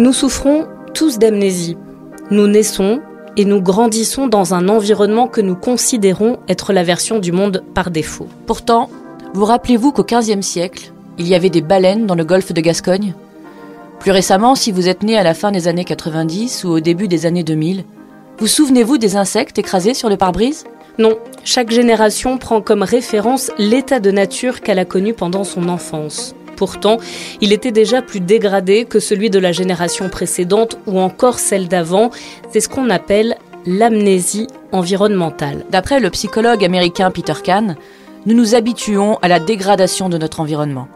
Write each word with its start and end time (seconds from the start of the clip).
Nous 0.00 0.14
souffrons 0.14 0.66
tous 0.94 1.18
d'amnésie. 1.18 1.76
Nous 2.30 2.46
naissons 2.46 3.02
et 3.36 3.44
nous 3.44 3.60
grandissons 3.60 4.28
dans 4.28 4.54
un 4.54 4.70
environnement 4.70 5.28
que 5.28 5.42
nous 5.42 5.56
considérons 5.56 6.38
être 6.48 6.72
la 6.72 6.82
version 6.82 7.18
du 7.18 7.32
monde 7.32 7.62
par 7.74 7.90
défaut. 7.90 8.26
Pourtant, 8.46 8.88
vous 9.34 9.44
rappelez-vous 9.44 9.92
qu'au 9.92 10.02
XVe 10.02 10.40
siècle, 10.40 10.90
il 11.18 11.28
y 11.28 11.34
avait 11.34 11.50
des 11.50 11.60
baleines 11.60 12.06
dans 12.06 12.14
le 12.14 12.24
golfe 12.24 12.54
de 12.54 12.62
Gascogne? 12.62 13.12
Plus 13.98 14.10
récemment, 14.10 14.54
si 14.54 14.72
vous 14.72 14.88
êtes 14.88 15.02
né 15.02 15.18
à 15.18 15.22
la 15.22 15.34
fin 15.34 15.52
des 15.52 15.68
années 15.68 15.84
90 15.84 16.64
ou 16.64 16.68
au 16.68 16.80
début 16.80 17.06
des 17.06 17.26
années 17.26 17.44
2000, 17.44 17.84
vous 18.38 18.46
souvenez-vous 18.46 18.96
des 18.96 19.16
insectes 19.16 19.58
écrasés 19.58 19.92
sur 19.92 20.08
le 20.08 20.16
pare-brise? 20.16 20.64
Non, 20.96 21.18
chaque 21.44 21.70
génération 21.70 22.38
prend 22.38 22.62
comme 22.62 22.84
référence 22.84 23.50
l'état 23.58 24.00
de 24.00 24.10
nature 24.10 24.62
qu'elle 24.62 24.78
a 24.78 24.86
connu 24.86 25.12
pendant 25.12 25.44
son 25.44 25.68
enfance. 25.68 26.34
Pourtant, 26.60 26.98
il 27.40 27.54
était 27.54 27.72
déjà 27.72 28.02
plus 28.02 28.20
dégradé 28.20 28.84
que 28.84 29.00
celui 29.00 29.30
de 29.30 29.38
la 29.38 29.50
génération 29.50 30.10
précédente 30.10 30.76
ou 30.86 31.00
encore 31.00 31.38
celle 31.38 31.68
d'avant. 31.68 32.10
C'est 32.50 32.60
ce 32.60 32.68
qu'on 32.68 32.90
appelle 32.90 33.36
l'amnésie 33.64 34.46
environnementale. 34.70 35.64
D'après 35.70 36.00
le 36.00 36.10
psychologue 36.10 36.62
américain 36.62 37.10
Peter 37.10 37.32
Kahn, 37.42 37.76
nous 38.26 38.34
nous 38.34 38.54
habituons 38.54 39.16
à 39.22 39.28
la 39.28 39.40
dégradation 39.40 40.10
de 40.10 40.18
notre 40.18 40.40
environnement. 40.40 40.86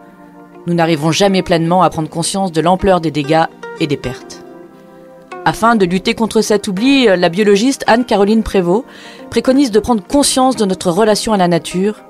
Nous 0.67 0.75
n'arrivons 0.75 1.13
jamais 1.13 1.43
pleinement 1.43 1.83
à 1.83 1.89
prendre 1.89 2.11
conscience 2.11 2.53
de 2.53 2.61
l'ampleur 2.61 3.01
des 3.01 3.11
dégâts 3.11 3.47
et 3.81 3.87
des 3.87 3.97
pertes. 3.97 4.45
Afin 5.47 5.77
de 5.77 5.87
lutter 5.87 6.13
contre 6.13 6.43
cet 6.43 6.69
oubli, 6.69 7.07
la 7.07 7.31
biologiste 7.31 7.85
Anne-Caroline 7.87 8.43
Prévost 8.43 8.85
préconise 9.31 9.71
de 9.71 9.81
prendre 9.81 10.07
conscience 10.07 10.57
de 10.57 10.67
notre 10.67 10.91
relation 10.91 11.33
à 11.33 11.39
la 11.39 11.49
nature 11.49 12.05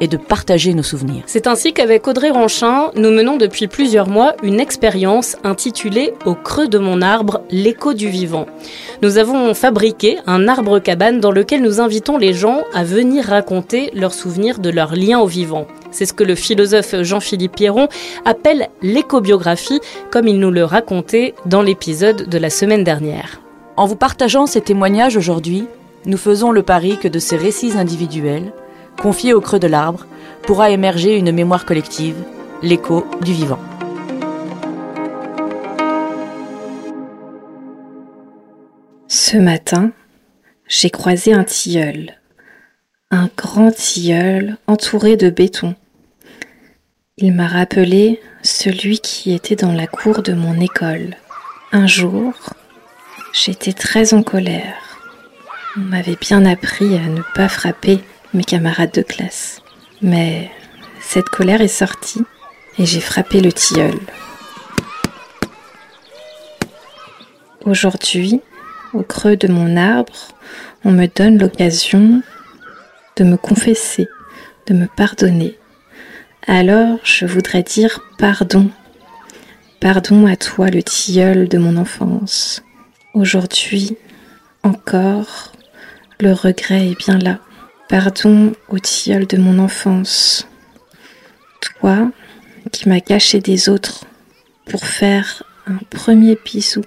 et 0.00 0.08
de 0.08 0.16
partager 0.16 0.74
nos 0.74 0.82
souvenirs. 0.82 1.22
C'est 1.26 1.46
ainsi 1.46 1.72
qu'avec 1.72 2.06
Audrey 2.06 2.30
Ranchin, 2.30 2.90
nous 2.94 3.10
menons 3.10 3.36
depuis 3.36 3.66
plusieurs 3.66 4.08
mois 4.08 4.34
une 4.42 4.60
expérience 4.60 5.36
intitulée 5.44 6.12
Au 6.24 6.34
creux 6.34 6.68
de 6.68 6.78
mon 6.78 7.02
arbre, 7.02 7.40
l'écho 7.50 7.94
du 7.94 8.08
vivant. 8.08 8.46
Nous 9.02 9.18
avons 9.18 9.54
fabriqué 9.54 10.18
un 10.26 10.48
arbre 10.48 10.78
cabane 10.78 11.20
dans 11.20 11.30
lequel 11.30 11.62
nous 11.62 11.80
invitons 11.80 12.18
les 12.18 12.32
gens 12.32 12.62
à 12.74 12.84
venir 12.84 13.24
raconter 13.24 13.90
leurs 13.94 14.14
souvenirs 14.14 14.58
de 14.58 14.70
leur 14.70 14.94
lien 14.94 15.18
au 15.20 15.26
vivant. 15.26 15.66
C'est 15.90 16.06
ce 16.06 16.12
que 16.12 16.24
le 16.24 16.34
philosophe 16.34 16.94
Jean-Philippe 17.02 17.56
Pierron 17.56 17.88
appelle 18.24 18.68
l'écobiographie, 18.82 19.80
comme 20.10 20.28
il 20.28 20.38
nous 20.38 20.50
le 20.50 20.64
racontait 20.64 21.34
dans 21.46 21.62
l'épisode 21.62 22.28
de 22.28 22.38
la 22.38 22.50
semaine 22.50 22.84
dernière. 22.84 23.40
En 23.76 23.86
vous 23.86 23.96
partageant 23.96 24.46
ces 24.46 24.60
témoignages 24.60 25.16
aujourd'hui, 25.16 25.66
nous 26.04 26.16
faisons 26.16 26.50
le 26.50 26.62
pari 26.62 26.98
que 26.98 27.08
de 27.08 27.18
ces 27.18 27.36
récits 27.36 27.72
individuels, 27.76 28.52
confié 28.98 29.32
au 29.32 29.40
creux 29.40 29.58
de 29.58 29.66
l'arbre, 29.66 30.06
pourra 30.42 30.70
émerger 30.70 31.16
une 31.16 31.32
mémoire 31.32 31.64
collective, 31.64 32.16
l'écho 32.62 33.06
du 33.22 33.32
vivant. 33.32 33.60
Ce 39.06 39.36
matin, 39.36 39.92
j'ai 40.66 40.90
croisé 40.90 41.32
un 41.32 41.44
tilleul, 41.44 42.18
un 43.10 43.28
grand 43.36 43.70
tilleul 43.70 44.56
entouré 44.66 45.16
de 45.16 45.30
béton. 45.30 45.74
Il 47.16 47.34
m'a 47.34 47.46
rappelé 47.46 48.20
celui 48.42 49.00
qui 49.00 49.34
était 49.34 49.56
dans 49.56 49.72
la 49.72 49.86
cour 49.86 50.22
de 50.22 50.32
mon 50.32 50.60
école. 50.60 51.16
Un 51.72 51.86
jour, 51.86 52.32
j'étais 53.32 53.72
très 53.72 54.14
en 54.14 54.22
colère. 54.22 54.98
On 55.76 55.80
m'avait 55.80 56.16
bien 56.20 56.44
appris 56.46 56.96
à 56.96 57.06
ne 57.06 57.22
pas 57.34 57.48
frapper 57.48 58.00
mes 58.34 58.44
camarades 58.44 58.92
de 58.92 59.02
classe. 59.02 59.60
Mais 60.02 60.50
cette 61.00 61.28
colère 61.28 61.60
est 61.60 61.68
sortie 61.68 62.22
et 62.78 62.86
j'ai 62.86 63.00
frappé 63.00 63.40
le 63.40 63.52
tilleul. 63.52 63.98
Aujourd'hui, 67.64 68.40
au 68.94 69.02
creux 69.02 69.36
de 69.36 69.48
mon 69.48 69.76
arbre, 69.76 70.28
on 70.84 70.90
me 70.90 71.06
donne 71.06 71.38
l'occasion 71.38 72.22
de 73.16 73.24
me 73.24 73.36
confesser, 73.36 74.08
de 74.66 74.74
me 74.74 74.86
pardonner. 74.86 75.58
Alors 76.46 76.98
je 77.02 77.26
voudrais 77.26 77.62
dire 77.62 78.00
pardon. 78.18 78.70
Pardon 79.80 80.26
à 80.26 80.36
toi 80.36 80.68
le 80.70 80.82
tilleul 80.82 81.48
de 81.48 81.58
mon 81.58 81.76
enfance. 81.76 82.62
Aujourd'hui, 83.14 83.96
encore, 84.62 85.52
le 86.20 86.32
regret 86.32 86.88
est 86.88 86.98
bien 86.98 87.18
là. 87.18 87.38
Pardon 87.88 88.52
au 88.68 88.78
tilleul 88.78 89.26
de 89.26 89.38
mon 89.38 89.58
enfance. 89.58 90.46
Toi 91.62 92.10
qui 92.70 92.86
m'as 92.86 93.00
caché 93.00 93.40
des 93.40 93.70
autres 93.70 94.04
pour 94.66 94.84
faire 94.84 95.42
un 95.66 95.78
premier 95.88 96.38
bisou 96.44 96.82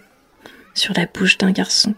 sur 0.76 0.94
la 0.96 1.08
bouche 1.08 1.40
d'un 1.40 1.50
garçon. 1.52 1.96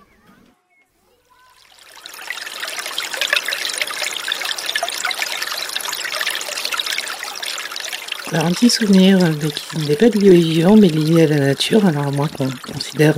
Alors 8.32 8.46
un 8.46 8.52
petit 8.52 8.70
souvenir 8.70 9.20
qui 9.54 9.80
n'est 9.80 9.98
pas 9.98 10.08
lié 10.08 10.30
au 10.30 10.34
vivant 10.34 10.78
mais 10.78 10.88
lié 10.88 11.24
à 11.24 11.28
la 11.28 11.40
nature. 11.40 11.86
Alors 11.86 12.12
moi 12.14 12.30
qu'on 12.30 12.50
considère 12.72 13.18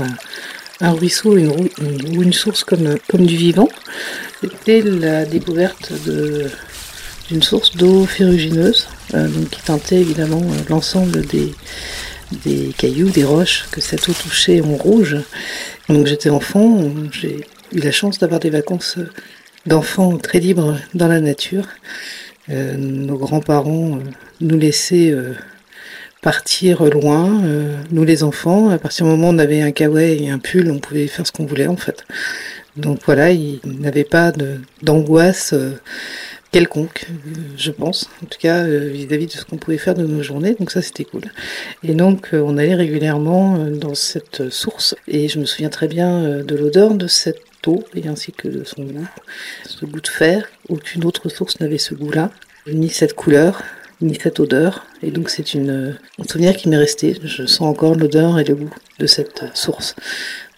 un 0.81 0.91
ruisseau 0.91 1.37
ou 1.37 2.21
une, 2.21 2.33
source 2.33 2.63
comme, 2.63 2.97
du 3.13 3.35
vivant. 3.35 3.69
C'était 4.41 4.81
la 4.81 5.25
découverte 5.25 5.91
d'une 7.29 7.41
source 7.41 7.75
d'eau 7.75 8.05
ferrugineuse 8.05 8.87
euh, 9.13 9.29
qui 9.51 9.61
teintait 9.61 10.01
évidemment 10.01 10.41
euh, 10.41 10.57
l'ensemble 10.69 11.25
des, 11.25 11.53
cailloux, 12.77 13.09
des 13.09 13.23
roches 13.23 13.65
que 13.71 13.81
cette 13.81 14.07
eau 14.09 14.13
touchait 14.13 14.61
en 14.61 14.75
rouge. 14.75 15.17
Donc 15.89 16.07
j'étais 16.07 16.29
enfant, 16.29 16.91
j'ai 17.11 17.45
eu 17.71 17.79
la 17.79 17.91
chance 17.91 18.19
d'avoir 18.19 18.39
des 18.39 18.49
vacances 18.49 18.97
d'enfants 19.65 20.17
très 20.17 20.39
libres 20.39 20.77
dans 20.93 21.07
la 21.07 21.21
nature. 21.21 21.67
Euh, 22.49 22.75
nos 22.77 23.17
grands-parents 23.17 23.99
nous 24.41 24.57
laissaient 24.57 25.13
partir 26.25 26.83
loin, 26.85 27.43
euh, 27.45 27.77
nous 27.91 28.03
les 28.03 28.23
enfants. 28.23 28.69
À 28.69 28.79
partir 28.79 29.05
du 29.05 29.11
moment 29.11 29.29
où 29.29 29.33
on 29.33 29.37
avait 29.37 29.61
un 29.61 29.71
kawaii 29.71 30.23
et 30.23 30.31
un 30.31 30.39
pull, 30.39 30.71
on 30.71 30.79
pouvait 30.79 31.05
faire 31.05 31.27
ce 31.27 31.31
qu'on 31.31 31.45
voulait 31.45 31.67
en 31.67 31.77
fait. 31.77 32.03
Donc 32.77 33.01
voilà, 33.05 33.29
ils 33.29 33.59
n'avaient 33.63 34.03
pas 34.03 34.33
d'angoisse 34.81 35.53
euh, 35.53 35.73
quelconque, 36.51 37.05
je 37.57 37.69
pense, 37.69 38.09
en 38.23 38.25
tout 38.25 38.39
cas 38.39 38.63
euh, 38.63 38.89
vis-à-vis 38.91 39.27
de 39.27 39.33
ce 39.33 39.45
qu'on 39.45 39.57
pouvait 39.57 39.77
faire 39.77 39.93
de 39.93 40.03
nos 40.03 40.23
journées. 40.23 40.55
Donc 40.57 40.71
ça 40.71 40.81
c'était 40.81 41.03
cool. 41.03 41.25
Et 41.83 41.93
donc 41.93 42.29
on 42.33 42.57
allait 42.57 42.73
régulièrement 42.73 43.59
dans 43.69 43.93
cette 43.93 44.49
source 44.49 44.95
et 45.07 45.27
je 45.27 45.37
me 45.37 45.45
souviens 45.45 45.69
très 45.69 45.87
bien 45.87 46.39
de 46.39 46.55
l'odeur 46.55 46.95
de 46.95 47.05
cette 47.05 47.67
eau 47.67 47.83
et 47.93 48.07
ainsi 48.07 48.31
que 48.31 48.47
de 48.47 48.63
son 48.63 48.83
goût, 48.83 49.07
ce 49.63 49.85
goût 49.85 50.01
de 50.01 50.07
fer. 50.07 50.49
Aucune 50.69 51.05
autre 51.05 51.29
source 51.29 51.59
n'avait 51.59 51.77
ce 51.77 51.93
goût-là, 51.93 52.31
ni 52.65 52.89
cette 52.89 53.13
couleur 53.13 53.61
ni 54.01 54.15
cette 54.15 54.39
odeur. 54.39 54.85
Et 55.01 55.11
donc 55.11 55.29
c'est 55.29 55.53
une, 55.53 55.97
un 56.19 56.23
souvenir 56.23 56.55
qui 56.55 56.69
m'est 56.69 56.77
resté. 56.77 57.17
Je 57.23 57.45
sens 57.45 57.61
encore 57.61 57.95
l'odeur 57.95 58.39
et 58.39 58.43
le 58.43 58.55
goût 58.55 58.73
de 58.99 59.07
cette 59.07 59.45
source. 59.53 59.95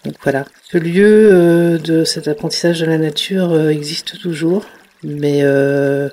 Donc 0.04 0.14
voilà. 0.22 0.44
Ce 0.70 0.78
lieu 0.78 1.30
euh, 1.32 1.78
de 1.78 2.04
cet 2.04 2.28
apprentissage 2.28 2.80
de 2.80 2.86
la 2.86 2.98
nature 2.98 3.52
euh, 3.52 3.70
existe 3.70 4.18
toujours, 4.20 4.64
mais, 5.02 5.40
euh, 5.42 6.08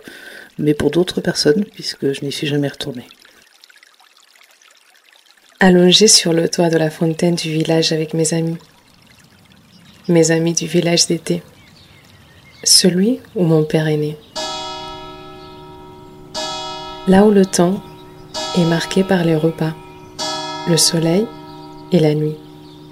mais 0.57 0.73
pour 0.73 0.91
d'autres 0.91 1.21
personnes, 1.21 1.65
puisque 1.65 2.13
je 2.13 2.23
n'y 2.23 2.31
suis 2.31 2.47
jamais 2.47 2.67
retournée. 2.67 3.07
Allongé 5.59 6.07
sur 6.07 6.33
le 6.33 6.49
toit 6.49 6.69
de 6.69 6.77
la 6.77 6.89
fontaine 6.89 7.35
du 7.35 7.51
village 7.51 7.91
avec 7.91 8.13
mes 8.13 8.33
amis. 8.33 8.57
Mes 10.07 10.31
amis 10.31 10.53
du 10.53 10.67
village 10.67 11.07
d'été. 11.07 11.41
Celui 12.63 13.19
où 13.35 13.43
mon 13.43 13.63
père 13.63 13.87
est 13.87 13.97
né 13.97 14.17
là 17.07 17.23
où 17.23 17.31
le 17.31 17.45
temps 17.45 17.81
est 18.57 18.65
marqué 18.65 19.03
par 19.03 19.23
les 19.23 19.35
repas, 19.35 19.73
le 20.67 20.77
soleil 20.77 21.25
et 21.91 21.99
la 21.99 22.15
nuit. 22.15 22.35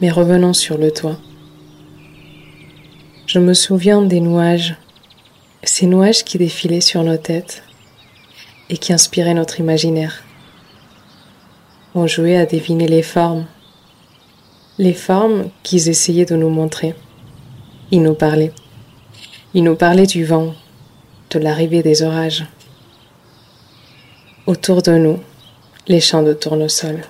Mais 0.01 0.11
revenons 0.11 0.53
sur 0.53 0.77
le 0.77 0.91
toit. 0.91 1.17
Je 3.25 3.39
me 3.39 3.53
souviens 3.53 4.01
des 4.01 4.19
nuages, 4.19 4.75
ces 5.63 5.87
nuages 5.87 6.23
qui 6.23 6.37
défilaient 6.37 6.81
sur 6.81 7.03
nos 7.03 7.17
têtes 7.17 7.63
et 8.69 8.77
qui 8.77 8.93
inspiraient 8.93 9.33
notre 9.33 9.59
imaginaire. 9.59 10.23
On 11.95 12.05
jouait 12.05 12.37
à 12.37 12.45
deviner 12.45 12.87
les 12.87 13.03
formes, 13.03 13.45
les 14.77 14.93
formes 14.93 15.49
qu'ils 15.63 15.89
essayaient 15.89 16.25
de 16.25 16.35
nous 16.35 16.49
montrer. 16.49 16.93
Ils 17.91 18.03
nous 18.03 18.15
parlaient. 18.15 18.53
Ils 19.53 19.63
nous 19.63 19.75
parlaient 19.75 20.07
du 20.07 20.25
vent, 20.25 20.53
de 21.31 21.39
l'arrivée 21.39 21.81
des 21.81 22.03
orages. 22.03 22.45
Autour 24.45 24.81
de 24.81 24.97
nous, 24.97 25.21
les 25.87 26.01
champs 26.01 26.21
de 26.21 26.33
tournesol. 26.33 27.05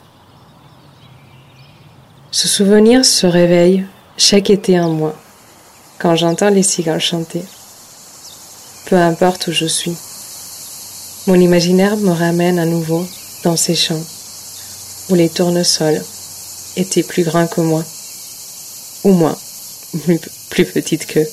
Ce 2.30 2.48
souvenir 2.48 3.04
se 3.04 3.26
réveille 3.26 3.86
chaque 4.18 4.52
été 4.52 4.78
un 4.78 4.90
mois, 4.90 5.16
quand 5.98 6.16
j'entends 6.16 6.52
les 6.52 6.62
cigales 6.62 7.02
chanter. 7.02 7.42
Peu 8.86 8.98
importe 8.98 9.48
où 9.48 9.52
je 9.52 9.66
suis, 9.66 9.98
mon 11.26 11.34
imaginaire 11.34 11.98
me 11.98 12.12
ramène 12.12 12.60
à 12.60 12.66
nouveau 12.66 13.04
dans 13.44 13.58
ces 13.58 13.76
champs 13.76 14.04
où 15.10 15.16
les 15.16 15.30
tournesols 15.30 16.04
était 16.76 17.02
plus 17.02 17.24
grand 17.24 17.48
que 17.48 17.62
moi. 17.62 17.84
Ou 19.06 19.12
moi, 19.12 19.38
plus 20.50 20.66
petite 20.66 21.08
qu'eux. 21.08 21.28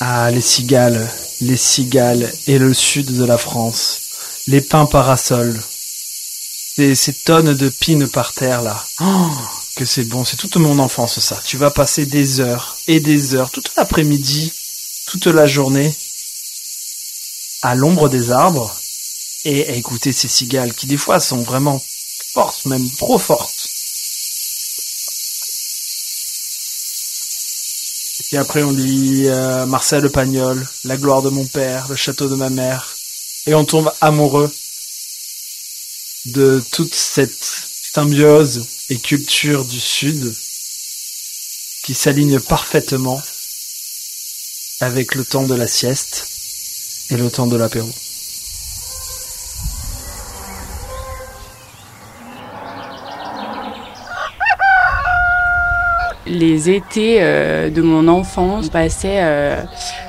Ah, 0.00 0.28
les 0.32 0.40
cigales, 0.40 1.08
les 1.42 1.56
cigales 1.56 2.32
et 2.46 2.58
le 2.58 2.72
sud 2.72 3.12
de 3.16 3.24
la 3.24 3.38
France. 3.38 4.00
Les 4.46 4.60
pins 4.60 4.86
parasols. 4.86 5.62
Ces 6.76 7.12
tonnes 7.24 7.54
de 7.54 7.68
pines 7.68 8.08
par 8.08 8.32
terre 8.32 8.62
là. 8.62 8.84
Oh, 9.00 9.30
que 9.76 9.84
c'est 9.84 10.04
bon, 10.04 10.24
c'est 10.24 10.36
toute 10.36 10.56
mon 10.56 10.78
enfance 10.78 11.20
ça. 11.20 11.40
Tu 11.44 11.58
vas 11.58 11.70
passer 11.70 12.06
des 12.06 12.40
heures 12.40 12.76
et 12.88 13.00
des 13.00 13.34
heures, 13.34 13.50
toute 13.50 13.70
l'après-midi, 13.76 14.52
toute 15.06 15.26
la 15.26 15.46
journée, 15.46 15.94
à 17.62 17.74
l'ombre 17.74 18.08
des 18.08 18.30
arbres, 18.30 18.74
et 19.44 19.68
à 19.68 19.72
écouter 19.72 20.12
ces 20.12 20.28
cigales 20.28 20.74
qui 20.74 20.86
des 20.86 20.96
fois 20.96 21.20
sont 21.20 21.42
vraiment 21.42 21.82
fortes, 22.32 22.64
même 22.66 22.88
trop 22.90 23.18
fortes. 23.18 23.61
Et 28.32 28.38
après 28.38 28.62
on 28.62 28.70
lit 28.72 29.28
euh, 29.28 29.66
Marcel 29.66 30.02
le 30.02 30.10
Pagnol, 30.10 30.66
La 30.84 30.96
gloire 30.96 31.22
de 31.22 31.28
mon 31.28 31.44
père, 31.44 31.86
Le 31.88 31.96
château 31.96 32.28
de 32.28 32.34
ma 32.34 32.48
mère, 32.48 32.96
et 33.46 33.54
on 33.54 33.64
tombe 33.64 33.92
amoureux 34.00 34.50
de 36.26 36.62
toute 36.70 36.94
cette 36.94 37.44
symbiose 37.94 38.66
et 38.88 38.96
culture 38.96 39.64
du 39.64 39.80
Sud 39.80 40.32
qui 41.84 41.94
s'aligne 41.94 42.40
parfaitement 42.40 43.20
avec 44.80 45.14
le 45.14 45.24
temps 45.24 45.44
de 45.44 45.54
la 45.54 45.66
sieste 45.66 46.26
et 47.10 47.16
le 47.16 47.30
temps 47.30 47.46
de 47.46 47.56
l'apéro. 47.56 47.90
Les 56.42 56.70
étés 56.70 57.18
euh, 57.20 57.70
de 57.70 57.82
mon 57.82 58.08
enfance, 58.08 58.64
je 58.64 58.88
euh, 59.04 59.62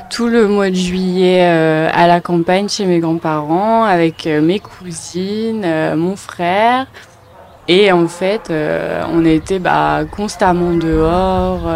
tout 0.09 0.27
le 0.27 0.47
mois 0.47 0.71
de 0.71 0.75
juillet 0.75 1.41
euh, 1.43 1.91
à 1.93 2.07
la 2.07 2.21
campagne 2.21 2.67
chez 2.67 2.87
mes 2.87 2.97
grands-parents 2.97 3.83
avec 3.83 4.25
mes 4.25 4.57
cousines, 4.57 5.63
mon 5.95 6.15
frère. 6.15 6.87
Et 7.67 7.91
en 7.91 8.07
fait, 8.07 8.51
on 9.13 9.23
était 9.25 9.59
bah, 9.59 10.05
constamment 10.09 10.71
dehors. 10.71 11.69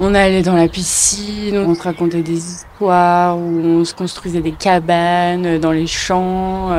on 0.00 0.14
allait 0.14 0.42
dans 0.42 0.56
la 0.56 0.68
piscine, 0.68 1.58
on 1.58 1.74
se 1.74 1.82
racontait 1.82 2.22
des 2.22 2.38
histoires, 2.38 3.36
où 3.36 3.60
on 3.62 3.84
se 3.84 3.92
construisait 3.92 4.40
des 4.40 4.52
cabanes 4.52 5.58
dans 5.58 5.72
les 5.72 5.86
champs. 5.86 6.70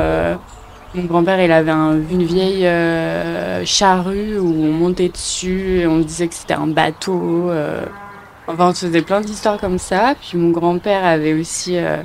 Mon 0.96 1.04
grand-père, 1.04 1.38
il 1.42 1.52
avait 1.52 1.72
une 1.72 2.24
vieille 2.24 2.66
euh, 2.66 3.62
charrue 3.66 4.38
où 4.38 4.48
on 4.48 4.72
montait 4.72 5.10
dessus 5.10 5.80
et 5.80 5.86
on 5.86 5.98
disait 5.98 6.26
que 6.26 6.34
c'était 6.34 6.54
un 6.54 6.68
bateau. 6.68 7.50
Euh. 7.50 7.84
Enfin, 8.46 8.70
on 8.70 8.74
se 8.74 8.86
faisait 8.86 9.02
plein 9.02 9.20
d'histoires 9.20 9.58
comme 9.58 9.78
ça. 9.78 10.14
Puis 10.18 10.38
mon 10.38 10.52
grand-père 10.52 11.04
avait 11.04 11.34
aussi 11.34 11.76
euh, 11.76 11.98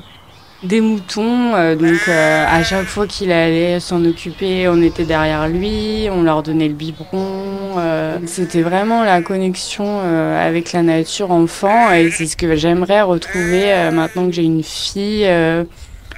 des 0.63 0.81
moutons. 0.81 1.51
donc, 1.75 2.09
à 2.09 2.61
chaque 2.63 2.85
fois 2.85 3.07
qu'il 3.07 3.31
allait 3.31 3.79
s'en 3.79 4.03
occuper, 4.03 4.67
on 4.67 4.81
était 4.81 5.05
derrière 5.05 5.47
lui, 5.47 6.09
on 6.11 6.23
leur 6.23 6.43
donnait 6.43 6.67
le 6.67 6.73
biberon. 6.73 7.77
c'était 8.25 8.61
vraiment 8.61 9.05
la 9.05 9.21
connexion 9.21 10.01
avec 10.01 10.73
la 10.73 10.83
nature 10.83 11.31
enfant 11.31 11.93
et 11.93 12.11
c'est 12.11 12.25
ce 12.25 12.35
que 12.35 12.57
j'aimerais 12.57 13.03
retrouver 13.03 13.89
maintenant 13.93 14.25
que 14.25 14.33
j'ai 14.33 14.43
une 14.43 14.63
fille 14.63 15.25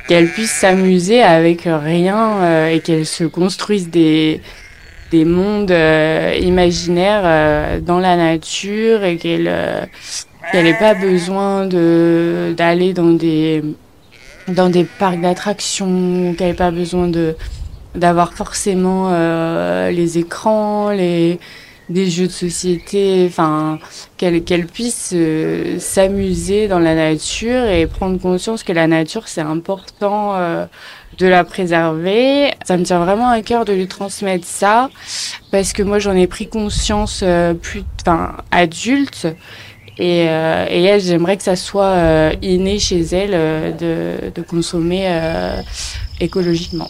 qu'elle 0.07 0.27
puisse 0.29 0.51
s'amuser 0.51 1.21
avec 1.21 1.61
rien 1.63 2.41
euh, 2.41 2.67
et 2.67 2.79
qu'elle 2.79 3.05
se 3.05 3.23
construise 3.23 3.89
des, 3.89 4.41
des 5.11 5.25
mondes 5.25 5.71
euh, 5.71 6.37
imaginaires 6.41 7.21
euh, 7.23 7.79
dans 7.79 7.99
la 7.99 8.15
nature 8.15 9.03
et 9.03 9.17
qu'elle 9.17 9.49
n'ait 10.53 10.79
pas 10.79 10.93
besoin 10.93 11.65
de 11.65 12.53
d'aller 12.57 12.93
dans 12.93 13.11
des 13.11 13.63
dans 14.49 14.69
des 14.69 14.83
parcs 14.83 15.21
d'attractions, 15.21 16.35
qu'elle 16.37 16.49
n'ait 16.49 16.53
pas 16.53 16.71
besoin 16.71 17.07
de 17.07 17.35
d'avoir 17.95 18.33
forcément 18.33 19.11
les 19.89 20.17
écrans, 20.17 20.89
les 20.89 21.39
des 21.89 22.09
jeux 22.09 22.27
de 22.27 22.31
société, 22.31 23.25
enfin 23.27 23.79
qu'elle 24.17 24.67
puisse 24.67 25.11
euh, 25.13 25.79
s'amuser 25.79 26.67
dans 26.67 26.79
la 26.79 26.95
nature 26.95 27.65
et 27.65 27.87
prendre 27.87 28.19
conscience 28.19 28.63
que 28.63 28.71
la 28.71 28.87
nature 28.87 29.27
c'est 29.27 29.41
important 29.41 30.35
euh, 30.35 30.65
de 31.17 31.27
la 31.27 31.43
préserver. 31.43 32.51
Ça 32.65 32.77
me 32.77 32.83
tient 32.83 33.03
vraiment 33.03 33.29
à 33.29 33.41
cœur 33.41 33.65
de 33.65 33.73
lui 33.73 33.87
transmettre 33.87 34.45
ça 34.45 34.89
parce 35.51 35.73
que 35.73 35.83
moi 35.83 35.99
j'en 35.99 36.15
ai 36.15 36.27
pris 36.27 36.47
conscience 36.47 37.21
euh, 37.23 37.53
plus, 37.53 37.83
enfin 38.01 38.37
adulte. 38.51 39.27
Et, 39.99 40.23
et 40.23 40.83
elle, 40.85 41.01
j'aimerais 41.01 41.37
que 41.37 41.43
ça 41.43 41.55
soit 41.55 42.31
inné 42.41 42.79
chez 42.79 43.01
elle 43.01 43.77
de, 43.77 44.31
de 44.33 44.41
consommer 44.41 45.07
écologiquement. 46.19 46.89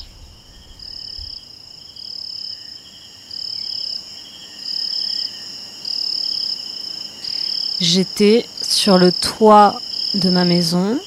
J'étais 7.83 8.45
sur 8.61 8.97
le 8.97 9.11
toit 9.11 9.81
de 10.13 10.29
ma 10.29 10.45
maison. 10.45 10.97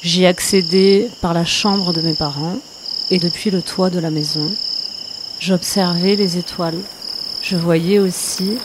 J'y 0.00 0.24
accédais 0.24 1.10
par 1.20 1.34
la 1.34 1.44
chambre 1.44 1.92
de 1.92 2.00
mes 2.00 2.14
parents 2.14 2.56
et 3.10 3.18
depuis 3.18 3.50
le 3.50 3.60
toit 3.60 3.90
de 3.90 3.98
la 3.98 4.08
maison, 4.08 4.50
j'observais 5.38 6.16
les 6.16 6.38
étoiles. 6.38 6.78
Je 7.42 7.54
voyais 7.54 7.98
aussi 7.98 8.56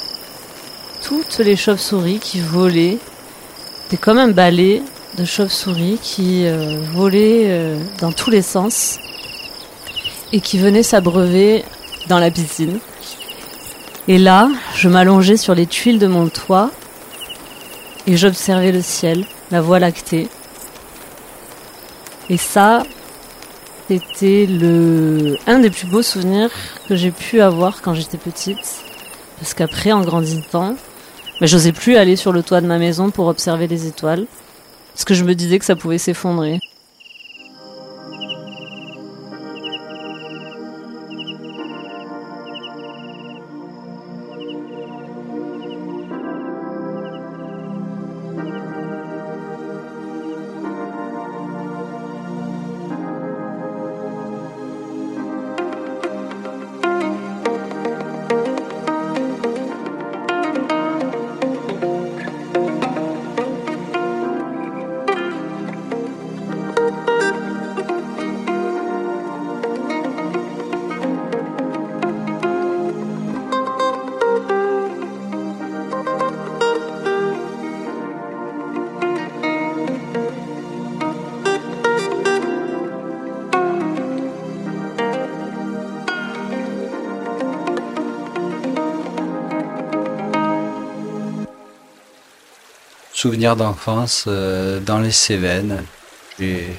toutes 1.03 1.39
les 1.39 1.57
chauves-souris 1.57 2.19
qui 2.19 2.39
volaient. 2.39 2.99
C'était 3.83 4.01
comme 4.01 4.17
un 4.17 4.29
balai 4.29 4.81
de 5.17 5.25
chauves-souris 5.25 5.99
qui 6.01 6.45
euh, 6.45 6.79
volaient 6.93 7.47
euh, 7.49 7.79
dans 7.99 8.13
tous 8.13 8.29
les 8.29 8.41
sens 8.41 8.97
et 10.31 10.39
qui 10.39 10.57
venaient 10.57 10.83
s'abreuver 10.83 11.65
dans 12.07 12.19
la 12.19 12.31
piscine. 12.31 12.79
Et 14.07 14.17
là, 14.17 14.49
je 14.75 14.89
m'allongeais 14.89 15.37
sur 15.37 15.53
les 15.53 15.67
tuiles 15.67 15.99
de 15.99 16.07
mon 16.07 16.27
toit 16.27 16.71
et 18.07 18.17
j'observais 18.17 18.71
le 18.71 18.81
ciel, 18.81 19.25
la 19.51 19.61
voie 19.61 19.79
lactée. 19.79 20.27
Et 22.29 22.37
ça, 22.37 22.83
c'était 23.87 24.47
le 24.49 25.37
un 25.47 25.59
des 25.59 25.69
plus 25.69 25.85
beaux 25.85 26.01
souvenirs 26.01 26.49
que 26.87 26.95
j'ai 26.95 27.11
pu 27.11 27.41
avoir 27.41 27.81
quand 27.81 27.93
j'étais 27.93 28.17
petite. 28.17 28.83
Parce 29.37 29.53
qu'après, 29.53 29.91
en 29.91 30.01
grandissant, 30.01 30.75
ben, 31.39 31.47
j'osais 31.47 31.71
plus 31.71 31.95
aller 31.95 32.15
sur 32.15 32.31
le 32.31 32.41
toit 32.41 32.61
de 32.61 32.67
ma 32.67 32.77
maison 32.77 33.11
pour 33.11 33.27
observer 33.27 33.67
les 33.67 33.87
étoiles. 33.87 34.25
Parce 34.93 35.05
que 35.05 35.13
je 35.13 35.23
me 35.23 35.35
disais 35.35 35.59
que 35.59 35.65
ça 35.65 35.75
pouvait 35.75 35.97
s'effondrer. 35.97 36.59
Souvenirs 93.21 93.55
d'enfance 93.55 94.23
euh, 94.25 94.79
dans 94.79 94.97
les 94.97 95.11
Cévennes. 95.11 95.85
J'ai 96.39 96.75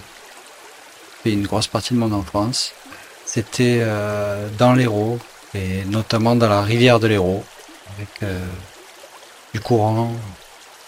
fait 1.22 1.30
une 1.30 1.46
grosse 1.46 1.68
partie 1.68 1.94
de 1.94 2.00
mon 2.00 2.10
enfance. 2.10 2.72
C'était 3.24 3.78
euh, 3.82 4.48
dans 4.58 4.72
l'Hérault 4.72 5.20
et 5.54 5.84
notamment 5.84 6.34
dans 6.34 6.48
la 6.48 6.62
rivière 6.62 6.98
de 6.98 7.06
l'Hérault 7.06 7.44
avec 7.94 8.08
euh, 8.24 8.44
du 9.54 9.60
courant, 9.60 10.16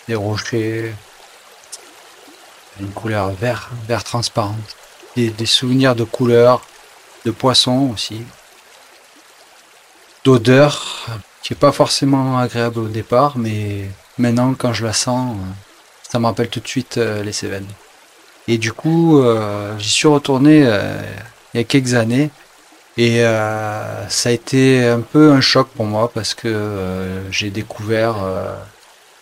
des 0.09 0.17
rochers, 0.17 0.93
une 2.81 2.91
couleur 2.91 3.31
vert, 3.31 3.71
vert 3.87 4.03
transparente, 4.03 4.77
des, 5.15 5.31
des 5.31 5.47
souvenirs 5.47 5.95
de 5.95 6.03
couleurs 6.03 6.67
de 7.25 7.31
poissons 7.31 7.93
aussi, 7.95 8.25
d'odeur 10.25 10.85
qui 11.45 11.53
est 11.53 11.57
pas 11.57 11.71
forcément 11.71 12.41
agréable 12.41 12.81
au 12.81 12.89
départ, 12.89 13.39
mais 13.39 13.89
maintenant 14.19 14.55
quand 14.55 14.73
je 14.73 14.85
la 14.85 14.93
sens, 14.93 15.37
ça 16.09 16.19
me 16.19 16.27
rappelle 16.27 16.49
tout 16.49 16.61
de 16.61 16.69
suite 16.69 16.97
les 16.97 17.33
Cévennes. 17.33 17.67
Et 18.47 18.59
du 18.59 18.73
coup, 18.73 19.23
j'y 19.79 19.91
suis 19.91 20.09
retourné 20.09 20.61
il 21.55 21.59
y 21.59 21.61
a 21.61 21.65
quelques 21.65 21.95
années 21.95 22.31
et 22.97 23.21
ça 24.09 24.29
a 24.29 24.33
été 24.33 24.87
un 24.87 25.01
peu 25.01 25.33
un 25.33 25.41
choc 25.41 25.69
pour 25.69 25.87
moi 25.87 26.11
parce 26.13 26.35
que 26.35 27.23
j'ai 27.31 27.51
découvert 27.51 28.17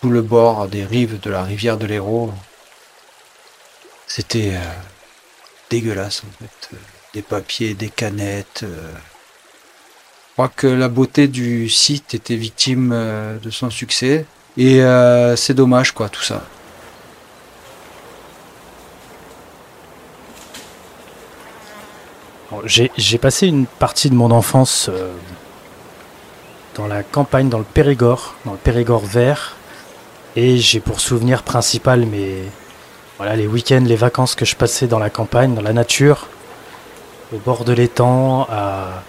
tout 0.00 0.10
le 0.10 0.22
bord 0.22 0.68
des 0.68 0.84
rives 0.84 1.20
de 1.20 1.30
la 1.30 1.44
rivière 1.44 1.78
de 1.78 1.86
l'Hérault. 1.86 2.32
C'était 4.06 4.52
dégueulasse 5.70 6.22
en 6.24 6.44
fait. 6.44 6.76
Des 7.14 7.22
papiers, 7.22 7.74
des 7.74 7.90
canettes. 7.90 8.64
Je 8.64 10.32
crois 10.34 10.48
que 10.48 10.66
la 10.66 10.88
beauté 10.88 11.28
du 11.28 11.68
site 11.68 12.14
était 12.14 12.36
victime 12.36 12.90
de 13.42 13.50
son 13.50 13.70
succès. 13.70 14.26
Et 14.58 14.80
c'est 15.36 15.54
dommage 15.54 15.92
quoi 15.92 16.08
tout 16.08 16.22
ça. 16.22 16.42
J'ai 22.64 23.18
passé 23.18 23.46
une 23.46 23.66
partie 23.66 24.10
de 24.10 24.14
mon 24.14 24.30
enfance 24.30 24.90
dans 26.74 26.86
la 26.86 27.02
campagne, 27.02 27.48
dans 27.48 27.58
le 27.58 27.64
Périgord, 27.64 28.34
dans 28.44 28.52
le 28.52 28.58
Périgord 28.58 29.04
vert. 29.04 29.56
Et 30.36 30.58
j'ai 30.58 30.80
pour 30.80 31.00
souvenir 31.00 31.42
principal 31.42 32.06
mes, 32.06 32.42
voilà, 33.18 33.36
les 33.36 33.46
week-ends, 33.46 33.84
les 33.84 33.96
vacances 33.96 34.34
que 34.34 34.44
je 34.44 34.56
passais 34.56 34.86
dans 34.86 34.98
la 34.98 35.10
campagne, 35.10 35.54
dans 35.54 35.62
la 35.62 35.74
nature, 35.74 36.28
au 37.34 37.38
bord 37.38 37.64
de 37.64 37.72
l'étang, 37.72 38.46
à, 38.50 39.02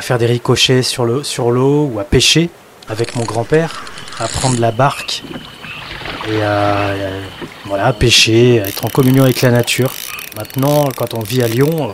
faire 0.00 0.18
des 0.18 0.26
ricochets 0.26 0.82
sur 0.82 1.04
l'eau 1.04 1.90
ou 1.92 1.98
à 1.98 2.04
pêcher 2.04 2.50
avec 2.88 3.16
mon 3.16 3.24
grand-père, 3.24 3.84
à 4.18 4.28
prendre 4.28 4.60
la 4.60 4.70
barque 4.70 5.22
et 6.28 6.42
à, 6.42 6.94
voilà, 7.66 7.92
pêcher, 7.92 8.60
à 8.62 8.68
être 8.68 8.84
en 8.84 8.88
communion 8.88 9.24
avec 9.24 9.42
la 9.42 9.50
nature. 9.50 9.92
Maintenant, 10.36 10.88
quand 10.96 11.14
on 11.14 11.20
vit 11.20 11.42
à 11.42 11.48
Lyon, 11.48 11.92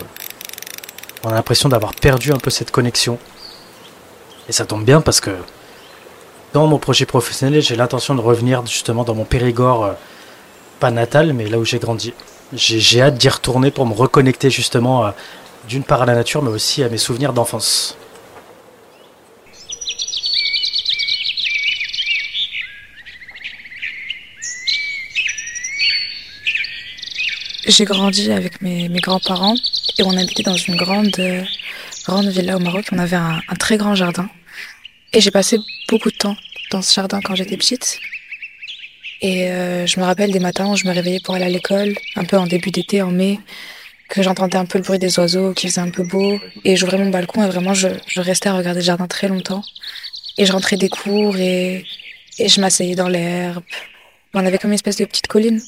on 1.24 1.28
a 1.28 1.34
l'impression 1.34 1.68
d'avoir 1.68 1.94
perdu 1.94 2.32
un 2.32 2.38
peu 2.38 2.50
cette 2.50 2.70
connexion. 2.70 3.18
Et 4.48 4.52
ça 4.52 4.64
tombe 4.64 4.84
bien 4.84 5.00
parce 5.00 5.20
que 5.20 5.30
dans 6.52 6.66
mon 6.66 6.78
projet 6.78 7.06
professionnel, 7.06 7.62
j'ai 7.62 7.76
l'intention 7.76 8.14
de 8.14 8.20
revenir 8.20 8.66
justement 8.66 9.04
dans 9.04 9.14
mon 9.14 9.24
Périgord, 9.24 9.84
euh, 9.84 9.92
pas 10.80 10.90
natal, 10.90 11.32
mais 11.32 11.46
là 11.46 11.58
où 11.58 11.64
j'ai 11.64 11.78
grandi. 11.78 12.12
J'ai 12.52 13.00
hâte 13.00 13.16
d'y 13.16 13.28
retourner 13.28 13.70
pour 13.70 13.86
me 13.86 13.94
reconnecter 13.94 14.50
justement 14.50 15.12
d'une 15.68 15.84
part 15.84 16.02
à 16.02 16.06
la 16.06 16.14
nature, 16.14 16.42
mais 16.42 16.50
aussi 16.50 16.82
à 16.82 16.88
mes 16.88 16.98
souvenirs 16.98 17.32
d'enfance. 17.32 17.96
J'ai 27.70 27.84
grandi 27.84 28.32
avec 28.32 28.60
mes, 28.62 28.88
grands-parents 28.88 29.54
et 29.96 30.02
on 30.02 30.16
habitait 30.16 30.42
dans 30.42 30.56
une 30.56 30.74
grande, 30.74 31.14
grande 32.04 32.26
villa 32.26 32.56
au 32.56 32.58
Maroc. 32.58 32.86
On 32.90 32.98
avait 32.98 33.16
un 33.16 33.40
très 33.60 33.76
grand 33.76 33.94
jardin. 33.94 34.28
Et 35.12 35.20
j'ai 35.20 35.30
passé 35.30 35.56
beaucoup 35.88 36.10
de 36.10 36.16
temps 36.16 36.36
dans 36.72 36.82
ce 36.82 36.92
jardin 36.92 37.20
quand 37.20 37.36
j'étais 37.36 37.56
petite. 37.56 38.00
Et 39.20 39.52
euh, 39.52 39.86
je 39.86 40.00
me 40.00 40.04
rappelle 40.04 40.32
des 40.32 40.40
matins 40.40 40.66
où 40.66 40.76
je 40.76 40.84
me 40.88 40.92
réveillais 40.92 41.20
pour 41.20 41.36
aller 41.36 41.44
à 41.44 41.48
l'école, 41.48 41.94
un 42.16 42.24
peu 42.24 42.36
en 42.38 42.48
début 42.48 42.72
d'été, 42.72 43.02
en 43.02 43.12
mai, 43.12 43.38
que 44.08 44.20
j'entendais 44.20 44.56
un 44.56 44.64
peu 44.64 44.78
le 44.78 44.84
bruit 44.84 44.98
des 44.98 45.16
oiseaux, 45.20 45.52
qu'il 45.54 45.70
faisait 45.70 45.80
un 45.80 45.90
peu 45.90 46.02
beau. 46.02 46.40
Et 46.64 46.74
j'ouvrais 46.74 46.98
mon 46.98 47.10
balcon 47.10 47.44
et 47.44 47.46
vraiment, 47.46 47.74
je, 47.74 47.88
restais 48.16 48.48
à 48.48 48.54
regarder 48.54 48.80
le 48.80 48.86
jardin 48.86 49.06
très 49.06 49.28
longtemps. 49.28 49.62
Et 50.38 50.44
je 50.44 50.52
rentrais 50.52 50.76
des 50.76 50.88
cours 50.88 51.36
et 51.36 51.84
je 52.36 52.60
m'asseyais 52.60 52.96
dans 52.96 53.08
l'herbe. 53.08 53.62
On 54.34 54.44
avait 54.44 54.58
comme 54.58 54.70
une 54.70 54.74
espèce 54.74 54.96
de 54.96 55.04
petite 55.04 55.28
colline 55.28 55.60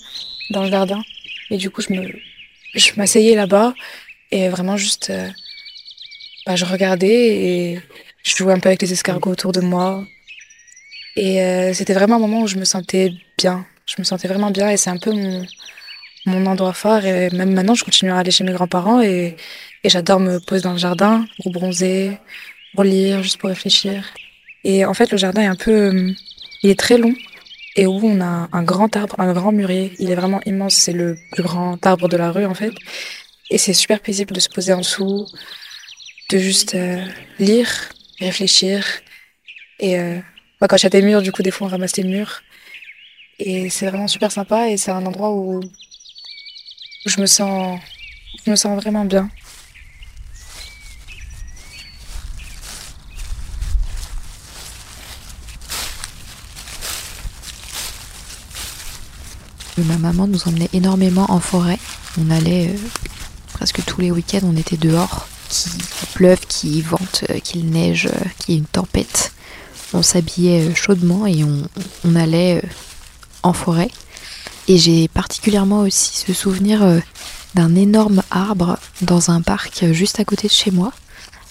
dans 0.51 0.65
le 0.65 0.71
jardin. 0.71 1.01
Et 1.53 1.59
du 1.59 1.69
coup, 1.69 1.83
je 1.83 1.93
me, 1.93 2.11
je 2.75 2.91
m'asseyais 2.97 3.37
là-bas 3.37 3.75
et 4.31 4.49
vraiment 4.49 4.79
juste, 4.79 5.11
euh, 5.11 5.29
bah, 6.47 6.57
je 6.57 6.65
regardais 6.65 7.27
et 7.37 7.81
je 8.23 8.37
jouais 8.37 8.55
un 8.55 8.59
peu 8.59 8.71
avec 8.71 8.81
les 8.81 8.91
escargots 8.95 9.33
autour 9.33 9.53
de 9.53 9.61
moi. 9.61 10.03
Et 11.15 11.43
euh, 11.43 11.75
c'était 11.75 11.93
vraiment 11.93 12.17
un 12.17 12.21
moment 12.21 12.41
où 12.41 12.47
je 12.47 12.57
me 12.57 12.65
sentais 12.65 13.13
bien. 13.37 13.67
Je 13.85 13.97
me 13.99 14.05
sentais 14.05 14.29
vraiment 14.29 14.51
bien 14.51 14.71
et 14.71 14.79
c'est 14.79 14.89
un 14.89 14.97
peu 14.97 15.13
mon, 15.13 15.45
mon 16.25 16.47
endroit 16.47 16.73
phare. 16.73 17.05
Et 17.05 17.29
même 17.31 17.53
maintenant, 17.53 17.75
je 17.75 17.85
continue 17.85 18.13
à 18.13 18.17
aller 18.17 18.31
chez 18.31 18.45
mes 18.45 18.53
grands-parents 18.53 19.03
et, 19.03 19.37
et 19.85 19.91
j'adore 19.91 20.21
me 20.21 20.39
poser 20.39 20.63
dans 20.63 20.73
le 20.73 20.79
jardin 20.79 21.27
pour 21.43 21.53
bronzer, 21.53 22.17
pour 22.75 22.85
lire, 22.85 23.23
juste 23.23 23.37
pour 23.37 23.51
réfléchir. 23.51 24.07
Et 24.65 24.87
en 24.87 24.95
fait, 24.95 25.11
le 25.13 25.19
jardin 25.19 25.43
est 25.43 25.53
un 25.57 25.57
peu... 25.57 25.95
Euh, 25.95 26.13
il 26.63 26.71
est 26.71 26.79
très 26.79 26.97
long 26.97 27.15
et 27.77 27.87
où 27.87 28.01
on 28.03 28.21
a 28.21 28.49
un 28.53 28.63
grand 28.63 28.95
arbre, 28.97 29.15
un 29.19 29.33
grand 29.33 29.53
mûrier. 29.53 29.93
Il 29.99 30.11
est 30.11 30.15
vraiment 30.15 30.41
immense. 30.45 30.75
C'est 30.75 30.93
le 30.93 31.17
plus 31.33 31.43
grand 31.43 31.85
arbre 31.87 32.09
de 32.09 32.17
la 32.17 32.31
rue, 32.31 32.45
en 32.45 32.55
fait. 32.55 32.73
Et 33.51 33.59
c'est 33.59 33.75
super 33.75 34.01
paisible 34.01 34.35
de 34.35 34.41
se 34.41 34.49
poser 34.49 34.73
en 34.73 34.79
dessous, 34.79 35.27
de 36.31 36.39
juste 36.39 36.75
euh, 36.75 37.05
lire, 37.39 37.69
réfléchir. 38.19 38.85
Et 39.79 39.99
euh, 39.99 40.19
bah, 40.61 40.69
quand 40.69 40.87
des 40.87 41.03
murs, 41.03 41.23
du 41.23 41.33
coup, 41.33 41.43
des 41.43 41.51
fois, 41.51 41.67
on 41.67 41.71
ramasse 41.71 41.97
les 41.97 42.05
murs. 42.05 42.43
Et 43.39 43.71
c'est 43.71 43.87
vraiment 43.87 44.09
super 44.09 44.31
sympa 44.31 44.69
et 44.69 44.77
c'est 44.77 44.91
un 44.91 45.05
endroit 45.05 45.33
où, 45.33 45.61
je 47.07 47.21
me 47.21 47.27
sens, 47.27 47.81
je 48.45 48.51
me 48.51 48.57
sens 48.57 48.81
vraiment 48.81 49.05
bien. 49.05 49.29
Ma 59.79 59.97
maman 59.97 60.27
nous 60.27 60.47
emmenait 60.47 60.69
énormément 60.75 61.31
en 61.31 61.41
forêt. 61.41 61.79
On 62.21 62.31
allait 62.31 62.69
euh, 62.69 62.77
presque 63.55 63.83
tous 63.87 64.03
les 64.03 64.11
week-ends, 64.11 64.41
on 64.43 64.57
était 64.57 64.77
dehors 64.77 65.27
qu'il 65.49 65.73
pleuve, 66.13 66.41
qu'il 66.47 66.83
vente, 66.83 67.25
euh, 67.31 67.39
qu'il 67.39 67.71
neige, 67.71 68.07
euh, 68.07 68.29
qu'il 68.39 68.55
y 68.55 68.59
une 68.59 68.67
tempête. 68.67 69.33
On 69.95 70.03
s'habillait 70.03 70.75
chaudement 70.75 71.27
et 71.27 71.43
on, 71.45 72.17
allait 72.17 72.63
en 73.43 73.53
forêt. 73.53 73.91
Et 74.69 74.77
j'ai 74.77 75.09
particulièrement 75.09 75.81
aussi 75.81 76.17
ce 76.17 76.33
souvenir 76.33 76.83
d'un 77.55 77.75
énorme 77.75 78.23
arbre 78.31 78.79
dans 79.03 79.31
un 79.31 79.43
parc 79.43 79.85
juste 79.93 80.19
à 80.19 80.25
côté 80.25 80.49
de 80.49 80.53
chez 80.53 80.71
moi, 80.71 80.93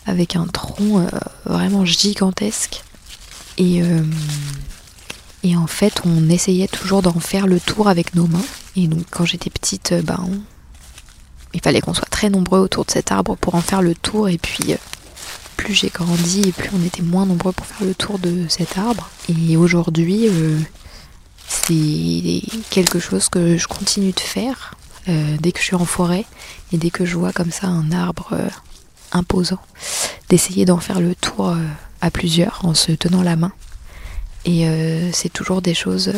avec 0.08 0.36
un 0.36 0.48
tronc 0.48 1.06
vraiment 1.46 1.86
gigantesque. 1.86 2.84
Et, 3.60 3.84
et 5.44 5.56
en 5.56 5.68
fait, 5.68 6.02
on 6.06 6.30
essayait 6.30 6.68
toujours 6.68 7.02
d'en 7.02 7.20
faire 7.20 7.48
le 7.48 7.60
tour 7.60 7.88
avec 7.88 8.14
nos 8.16 8.28
mains. 8.28 8.46
Et 8.76 8.88
donc, 8.88 9.04
quand 9.10 9.26
j'étais 9.26 9.50
petite, 9.50 9.94
ben, 10.04 10.28
il 11.54 11.62
fallait 11.62 11.82
qu'on 11.82 11.94
soit 11.94 12.10
très 12.10 12.30
nombreux 12.30 12.60
autour 12.60 12.86
de 12.86 12.92
cet 12.92 13.12
arbre 13.12 13.36
pour 13.38 13.56
en 13.56 13.62
faire 13.62 13.82
le 13.82 13.96
tour. 13.96 14.30
Et 14.30 14.38
puis, 14.38 14.74
euh, 14.74 14.78
plus 15.58 15.74
j'ai 15.74 15.90
grandi 15.90 16.42
et 16.48 16.52
plus 16.52 16.70
on 16.74 16.86
était 16.86 17.02
moins 17.02 17.26
nombreux 17.26 17.54
pour 17.54 17.66
faire 17.66 17.88
le 17.88 17.96
tour 17.96 18.20
de 18.20 18.46
cet 18.50 18.78
arbre. 18.78 19.10
Et 19.30 19.58
aujourd'hui, 19.58 20.28
euh, 20.28 20.60
c'est 21.48 22.42
quelque 22.70 23.00
chose 23.00 23.28
que 23.28 23.58
je 23.58 23.68
continue 23.68 24.12
de 24.12 24.20
faire 24.20 24.76
euh, 25.10 25.38
dès 25.40 25.52
que 25.52 25.60
je 25.60 25.66
suis 25.66 25.76
en 25.76 25.86
forêt 25.86 26.26
et 26.72 26.78
dès 26.78 26.92
que 26.92 27.06
je 27.06 27.18
vois 27.18 27.34
comme 27.34 27.52
ça 27.52 27.68
un 27.68 27.92
arbre 27.92 28.38
imposant, 29.12 29.60
d'essayer 30.30 30.66
d'en 30.66 30.80
faire 30.80 31.02
le 31.02 31.16
tour 31.16 31.54
à 32.00 32.12
plusieurs 32.12 32.62
en 32.64 32.74
se 32.74 32.92
tenant 32.94 33.24
la 33.24 33.36
main. 33.36 33.52
Et 34.46 34.66
c'est 35.14 35.32
toujours 35.32 35.62
des 35.62 35.74
choses. 35.74 36.12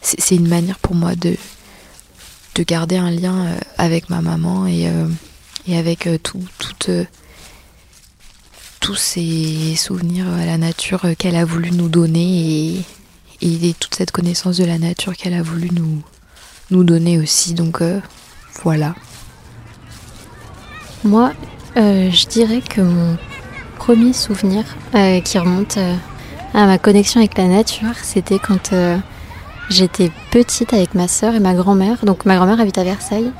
c'est 0.00 0.34
une 0.34 0.48
manière 0.48 0.78
pour 0.78 0.94
moi 0.94 1.14
de 1.14 1.36
de 2.54 2.62
garder 2.62 2.96
un 2.96 3.10
lien 3.10 3.46
euh, 3.46 3.56
avec 3.78 4.10
ma 4.10 4.20
maman 4.20 4.66
et, 4.66 4.86
euh, 4.86 5.08
et 5.66 5.76
avec 5.78 6.06
euh, 6.06 6.18
tout, 6.18 6.42
tous 8.80 8.94
ces 8.94 9.74
souvenirs 9.76 10.28
à 10.28 10.44
la 10.44 10.58
nature 10.58 11.02
qu'elle 11.18 11.36
a 11.36 11.44
voulu 11.44 11.70
nous 11.70 11.88
donner 11.88 12.76
et, 13.40 13.68
et, 13.68 13.74
toute 13.74 13.94
cette 13.94 14.10
connaissance 14.10 14.58
de 14.58 14.64
la 14.64 14.78
nature 14.78 15.16
qu'elle 15.16 15.34
a 15.34 15.42
voulu 15.42 15.70
nous, 15.72 16.02
nous 16.70 16.84
donner 16.84 17.18
aussi. 17.18 17.54
Donc 17.54 17.80
voilà. 18.62 18.94
Moi, 21.04 21.32
je 21.76 22.26
dirais 22.26 22.60
que 22.60 22.80
mon 22.80 23.16
premier 23.78 24.12
souvenir 24.12 24.64
qui 25.24 25.38
remonte 25.38 25.78
à 26.54 26.66
ma 26.66 26.78
connexion 26.78 27.20
avec 27.20 27.36
la 27.36 27.46
nature, 27.46 27.94
c'était 28.02 28.38
quand 28.38 28.72
J'étais 29.72 30.10
petite 30.30 30.74
avec 30.74 30.94
ma 30.94 31.08
sœur 31.08 31.34
et 31.34 31.40
ma 31.40 31.54
grand-mère. 31.54 32.04
Donc 32.04 32.26
ma 32.26 32.36
grand-mère 32.36 32.60
habite 32.60 32.76
à 32.76 32.84
Versailles. 32.84 33.32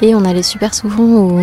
Et 0.00 0.16
on 0.16 0.24
allait 0.24 0.42
super 0.42 0.74
souvent 0.74 1.38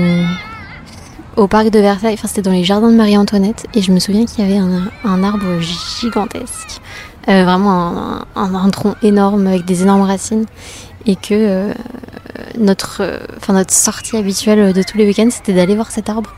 au, 1.38 1.48
parc 1.48 1.70
de 1.70 1.80
Versailles. 1.80 2.15
Enfin, 2.15 2.27
c'était 2.27 2.42
dans 2.42 2.51
les 2.51 2.65
jardins 2.65 2.92
de 2.92 2.98
Marie-Antoinette. 2.98 3.68
Et 3.74 3.82
je 3.82 3.94
me 3.94 4.00
souviens 4.00 4.25
qu'il 4.25 4.44
y 4.44 4.51
avait 4.51 4.62
un, 5.06 5.24
arbre 5.24 5.62
gigantesque. 5.62 6.82
Euh, 7.30 7.46
vraiment 7.46 8.25
un, 8.36 8.70
tronc 8.70 8.96
énorme 9.01 9.48
avec 9.48 9.63
des 9.63 9.84
énormes 9.84 10.01
racines. 10.01 10.46
Et 11.06 11.15
que 11.15 11.32
euh, 11.32 11.74
notre, 12.58 13.01
notre 13.48 13.74
sortie 13.74 14.18
habituelle 14.18 14.74
de 14.74 14.84
tous 14.84 14.98
les 14.98 15.06
week-ends, 15.06 15.30
c'était 15.30 15.53
d'aller 15.53 15.75
voir 15.75 15.92
cet 15.92 16.10
arbre 16.10 16.34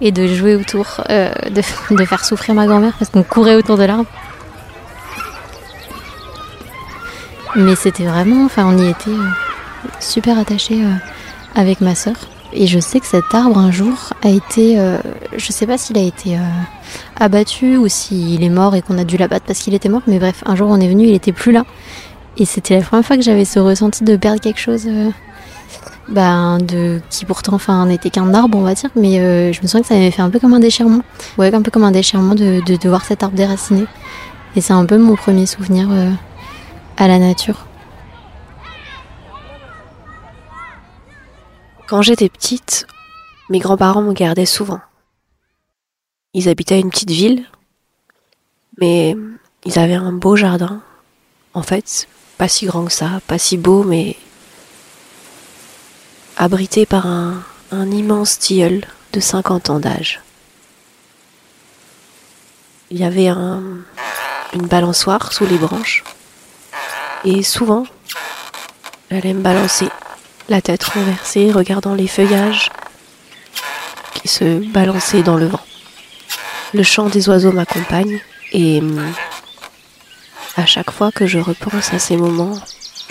et 0.00 0.12
de 0.12 0.26
jouer 0.28 0.54
autour, 0.54 1.02
de 1.08 2.04
faire 2.04 2.24
souffrir 2.24 2.54
ma 2.54 2.66
grand-mère 2.66 2.94
parce 2.98 3.10
qu'on 3.10 3.22
courait 3.22 3.56
autour 3.56 3.76
de 3.76 3.84
l'arbre. 3.84 4.06
Mais 7.56 7.74
c'était 7.74 8.06
vraiment, 8.06 8.44
enfin, 8.44 8.64
on 8.66 8.78
y 8.78 8.88
était 8.88 9.10
super 10.00 10.38
attachés 10.38 10.82
avec 11.54 11.80
ma 11.80 11.94
sœur. 11.94 12.14
Et 12.52 12.66
je 12.66 12.80
sais 12.80 12.98
que 12.98 13.06
cet 13.06 13.32
arbre 13.32 13.58
un 13.58 13.70
jour 13.70 14.12
a 14.22 14.28
été, 14.28 14.78
euh, 14.78 14.98
je 15.36 15.52
sais 15.52 15.66
pas 15.66 15.78
s'il 15.78 15.96
a 15.98 16.02
été 16.02 16.36
euh, 16.36 16.40
abattu 17.18 17.76
ou 17.76 17.86
s'il 17.86 18.42
est 18.42 18.48
mort 18.48 18.74
et 18.74 18.82
qu'on 18.82 18.98
a 18.98 19.04
dû 19.04 19.16
l'abattre 19.16 19.46
parce 19.46 19.60
qu'il 19.60 19.74
était 19.74 19.88
mort, 19.88 20.02
mais 20.08 20.18
bref, 20.18 20.42
un 20.46 20.56
jour 20.56 20.68
on 20.68 20.80
est 20.80 20.88
venu, 20.88 21.04
il 21.06 21.14
était 21.14 21.32
plus 21.32 21.52
là. 21.52 21.64
Et 22.38 22.44
c'était 22.44 22.76
la 22.78 22.84
première 22.84 23.04
fois 23.04 23.16
que 23.16 23.22
j'avais 23.22 23.44
ce 23.44 23.60
ressenti 23.60 24.02
de 24.02 24.16
perdre 24.16 24.40
quelque 24.40 24.58
chose, 24.58 24.86
euh, 24.88 25.10
ben, 26.08 26.58
de, 26.58 27.00
qui 27.08 27.24
pourtant 27.24 27.54
enfin, 27.54 27.86
n'était 27.86 28.10
qu'un 28.10 28.34
arbre, 28.34 28.58
on 28.58 28.62
va 28.62 28.74
dire, 28.74 28.90
mais 28.96 29.52
je 29.52 29.62
me 29.62 29.66
souviens 29.68 29.82
que 29.82 29.86
ça 29.86 29.94
m'avait 29.94 30.10
fait 30.10 30.22
un 30.22 30.30
peu 30.30 30.40
comme 30.40 30.54
un 30.54 30.60
déchirement. 30.60 31.02
Ouais, 31.38 31.54
un 31.54 31.62
peu 31.62 31.70
comme 31.70 31.84
un 31.84 31.92
déchirement 31.92 32.34
de, 32.34 32.60
de 32.66 32.88
voir 32.88 33.04
cet 33.04 33.22
arbre 33.22 33.36
déraciné. 33.36 33.84
Et 34.56 34.60
c'est 34.60 34.72
un 34.72 34.84
peu 34.86 34.98
mon 34.98 35.14
premier 35.14 35.46
souvenir 35.46 35.88
à 37.00 37.08
la 37.08 37.18
nature. 37.18 37.66
Quand 41.88 42.02
j'étais 42.02 42.28
petite, 42.28 42.86
mes 43.48 43.58
grands-parents 43.58 44.02
me 44.02 44.12
gardaient 44.12 44.44
souvent. 44.44 44.80
Ils 46.34 46.48
habitaient 46.50 46.78
une 46.78 46.90
petite 46.90 47.10
ville, 47.10 47.46
mais 48.78 49.16
ils 49.64 49.78
avaient 49.78 49.94
un 49.94 50.12
beau 50.12 50.36
jardin. 50.36 50.82
En 51.54 51.62
fait, 51.62 52.06
pas 52.36 52.48
si 52.48 52.66
grand 52.66 52.84
que 52.84 52.92
ça, 52.92 53.20
pas 53.26 53.38
si 53.38 53.56
beau, 53.56 53.82
mais 53.82 54.16
abrité 56.36 56.84
par 56.84 57.06
un, 57.06 57.42
immense 57.72 58.38
tilleul 58.38 58.84
de 59.14 59.20
50 59.20 59.70
ans 59.70 59.80
d'âge. 59.80 60.20
Il 62.90 62.98
y 62.98 63.04
avait 63.04 63.28
une 63.28 64.66
balançoire 64.66 65.32
sous 65.32 65.46
les 65.46 65.58
branches, 65.58 66.04
et 67.24 67.42
souvent, 67.42 67.86
j'allais 69.10 69.34
me 69.34 69.42
balancer 69.42 69.88
la 70.48 70.62
tête 70.62 70.84
renversée, 70.84 71.52
regardant 71.52 71.94
les 71.94 72.08
feuillages 72.08 72.70
qui 74.14 74.28
se 74.28 74.58
balançaient 74.72 75.22
dans 75.22 75.36
le 75.36 75.46
vent. 75.46 75.60
Le 76.72 76.82
chant 76.82 77.08
des 77.08 77.28
oiseaux 77.28 77.52
m'accompagne 77.52 78.20
et 78.52 78.78
hum, 78.78 79.12
à 80.56 80.66
chaque 80.66 80.90
fois 80.90 81.12
que 81.12 81.26
je 81.26 81.38
repense 81.38 81.92
à 81.92 81.98
ces 81.98 82.16
moments, 82.16 82.58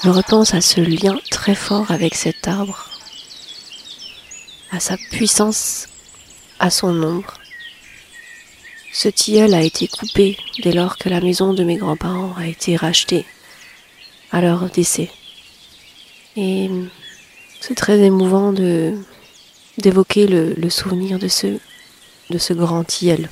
je 0.04 0.10
repense 0.10 0.54
à 0.54 0.62
ce 0.62 0.82
lien 0.82 1.18
très 1.30 1.56
fort 1.56 1.92
avec 1.92 2.16
cet 2.16 2.48
arbre, 2.48 2.86
à 4.72 4.80
sa 4.80 4.98
puissance, 5.12 5.88
à 6.60 6.70
son 6.70 7.04
ombre. 7.04 7.34
Ce 8.92 9.08
tilleul 9.08 9.54
a 9.54 9.62
été 9.62 9.88
coupé 9.88 10.38
dès 10.64 10.72
lors 10.72 10.98
que 10.98 11.10
la 11.10 11.22
maison 11.22 11.54
de 11.54 11.64
mes 11.64 11.78
grands-parents 11.78 12.34
a 12.38 12.48
été 12.48 12.76
rachetée 12.76 13.26
à 14.32 14.42
leur 14.42 14.70
décès. 14.70 15.10
Et 16.36 16.70
c'est 17.60 17.76
très 17.76 18.00
émouvant 18.00 18.54
d'évoquer 19.78 20.28
le, 20.28 20.70
souvenir 20.70 21.20
de 21.20 21.28
ce, 21.28 21.48
de 22.30 22.38
ce 22.38 22.54
grand 22.54 22.84
tilleul. 22.84 23.30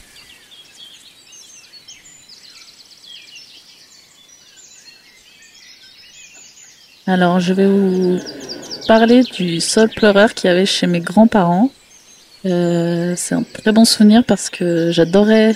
Alors, 7.06 7.40
je 7.40 7.54
vais 7.54 7.68
vous 7.68 8.20
parler 8.86 9.24
du 9.24 9.62
sol 9.62 9.90
pleureur 9.90 10.34
qu'il 10.34 10.50
y 10.50 10.52
avait 10.52 10.66
chez 10.66 10.88
mes 10.88 11.00
grands-parents. 11.00 11.72
Euh, 12.46 13.14
c'est 13.16 13.36
un 13.36 13.44
très 13.44 13.72
bon 13.72 13.86
souvenir 13.86 14.24
parce 14.26 14.50
que 14.50 14.92
j'adorais 14.92 15.56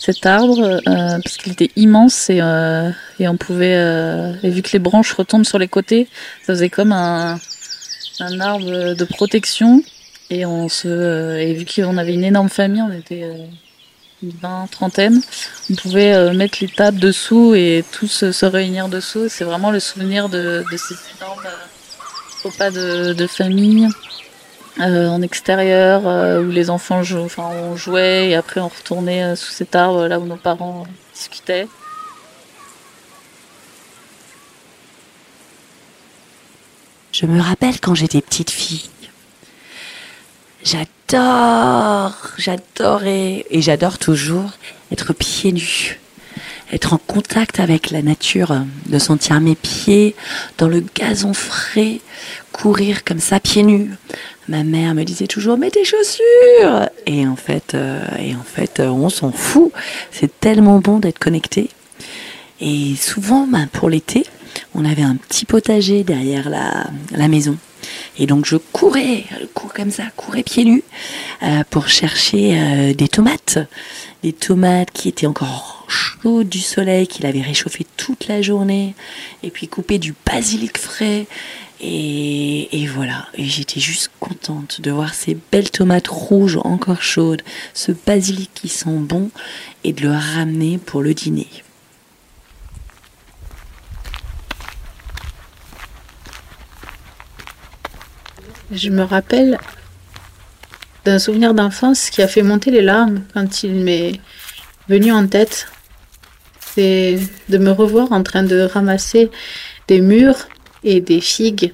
cet 0.00 0.24
arbre 0.24 0.60
euh, 0.60 0.80
parce 1.22 1.36
qu'il 1.36 1.52
était 1.52 1.70
immense 1.76 2.30
et, 2.30 2.40
euh, 2.40 2.90
et 3.18 3.28
on 3.28 3.36
pouvait 3.36 3.78
et 4.42 4.50
vu 4.50 4.62
que 4.62 4.72
les 4.72 4.78
branches 4.78 5.12
retombent 5.12 5.44
sur 5.44 5.58
les 5.58 5.68
côtés, 5.68 6.08
ça 6.46 6.54
faisait 6.54 6.70
comme 6.70 6.92
un, 6.92 7.38
un 8.20 8.40
arbre 8.40 8.94
de 8.94 9.04
protection. 9.04 9.82
Et 10.32 10.46
on 10.46 10.68
se, 10.68 11.38
et 11.38 11.54
vu 11.54 11.66
qu'on 11.66 11.98
avait 11.98 12.14
une 12.14 12.22
énorme 12.22 12.48
famille, 12.48 12.82
on 12.82 12.92
était 12.92 13.24
euh, 13.24 13.46
une 14.22 14.30
vingt, 14.30 14.68
trentaine, 14.70 15.20
on 15.68 15.74
pouvait 15.74 16.14
euh, 16.14 16.32
mettre 16.32 16.58
les 16.60 16.68
tables 16.68 17.00
dessous 17.00 17.54
et 17.56 17.84
tous 17.90 18.30
se 18.30 18.46
réunir 18.46 18.88
dessous. 18.88 19.28
C'est 19.28 19.42
vraiment 19.42 19.72
le 19.72 19.80
souvenir 19.80 20.28
de, 20.28 20.62
de 20.70 20.76
ces 20.76 20.94
énormes 21.16 21.44
euh, 21.44 22.48
repas 22.48 22.70
de, 22.70 23.12
de 23.12 23.26
famille. 23.26 23.88
En 24.80 25.22
extérieur 25.22 26.02
où 26.42 26.50
les 26.50 26.70
enfants 26.70 27.02
jouent, 27.02 27.28
jouait 27.76 28.30
et 28.30 28.34
après 28.34 28.60
on 28.60 28.68
retournait 28.68 29.36
sous 29.36 29.52
cet 29.52 29.74
arbre 29.74 30.06
là 30.06 30.18
où 30.18 30.26
nos 30.26 30.36
parents 30.36 30.84
discutaient. 31.14 31.68
Je 37.12 37.26
me 37.26 37.40
rappelle 37.40 37.80
quand 37.80 37.94
j'étais 37.94 38.22
petite 38.22 38.50
fille. 38.50 38.88
J'adore, 40.64 42.14
j'adorais 42.38 43.44
et 43.50 43.60
j'adore 43.60 43.98
toujours 43.98 44.50
être 44.92 45.12
pieds 45.12 45.52
nus, 45.52 45.98
être 46.72 46.92
en 46.92 46.98
contact 46.98 47.60
avec 47.60 47.90
la 47.90 48.02
nature, 48.02 48.54
de 48.86 48.98
sentir 48.98 49.40
mes 49.40 49.54
pieds 49.54 50.14
dans 50.58 50.68
le 50.68 50.84
gazon 50.94 51.34
frais, 51.34 52.00
courir 52.60 53.04
comme 53.04 53.20
ça 53.20 53.40
pieds 53.40 53.62
nus. 53.62 53.90
Ma 54.48 54.64
mère 54.64 54.94
me 54.94 55.04
disait 55.04 55.26
toujours 55.26 55.56
mets 55.56 55.70
tes 55.70 55.84
chaussures 55.84 56.88
et 57.06 57.26
en 57.26 57.36
fait, 57.36 57.74
euh, 57.74 58.04
et 58.18 58.34
en 58.34 58.42
fait, 58.42 58.80
on 58.80 59.08
s'en 59.08 59.32
fout. 59.32 59.72
C'est 60.10 60.40
tellement 60.40 60.78
bon 60.78 60.98
d'être 60.98 61.18
connecté. 61.18 61.70
Et 62.60 62.94
souvent, 62.96 63.46
ben, 63.46 63.66
pour 63.72 63.88
l'été, 63.88 64.24
on 64.74 64.84
avait 64.84 65.02
un 65.02 65.16
petit 65.16 65.46
potager 65.46 66.04
derrière 66.04 66.50
la, 66.50 67.28
maison. 67.28 67.56
Et 68.18 68.26
donc 68.26 68.44
je 68.44 68.56
courais, 68.56 69.24
comme 69.74 69.90
ça, 69.90 70.04
courais 70.16 70.42
pieds 70.42 70.64
nus 70.64 70.82
euh, 71.42 71.62
pour 71.70 71.88
chercher 71.88 72.58
euh, 72.58 72.92
des 72.92 73.08
tomates. 73.08 73.58
Des 74.22 74.34
tomates 74.34 74.90
qui 74.90 75.08
étaient 75.08 75.26
encore 75.26 75.86
chaudes 75.88 76.48
du 76.48 76.60
soleil, 76.60 77.06
qu'il 77.06 77.24
avait 77.24 77.40
réchauffé 77.40 77.86
toute 77.96 78.28
la 78.28 78.42
journée. 78.42 78.94
Et 79.42 79.50
puis 79.50 79.66
couper 79.66 79.98
du 79.98 80.14
basilic 80.26 80.76
frais. 80.76 81.26
Et, 81.82 82.86
voilà, 82.94 83.26
et 83.34 83.44
j'étais 83.44 83.80
juste 83.80 84.10
contente 84.20 84.82
de 84.82 84.90
voir 84.90 85.14
ces 85.14 85.36
belles 85.50 85.70
tomates 85.70 86.08
rouges 86.08 86.58
encore 86.62 87.00
chaudes, 87.02 87.40
ce 87.72 87.92
basilic 87.92 88.50
qui 88.54 88.68
sent 88.68 88.98
bon, 88.98 89.30
et 89.82 89.94
de 89.94 90.02
le 90.02 90.12
ramener 90.12 90.76
pour 90.76 91.00
le 91.00 91.14
dîner. 91.14 91.48
Je 98.72 98.90
me 98.90 99.02
rappelle 99.02 99.58
d'un 101.06 101.18
souvenir 101.18 101.54
d'enfance 101.54 102.10
qui 102.10 102.20
a 102.20 102.28
fait 102.28 102.42
monter 102.42 102.70
les 102.70 102.82
larmes 102.82 103.24
quand 103.32 103.62
il 103.62 103.74
m'est 103.74 104.20
venu 104.88 105.12
en 105.12 105.26
tête. 105.26 105.66
C'est 106.60 107.18
de 107.48 107.58
me 107.58 107.70
revoir 107.70 108.12
en 108.12 108.22
train 108.22 108.42
de 108.42 108.60
ramasser 108.60 109.30
des 109.88 110.00
mûres 110.00 110.46
et 110.84 111.00
des 111.00 111.20
figues 111.20 111.72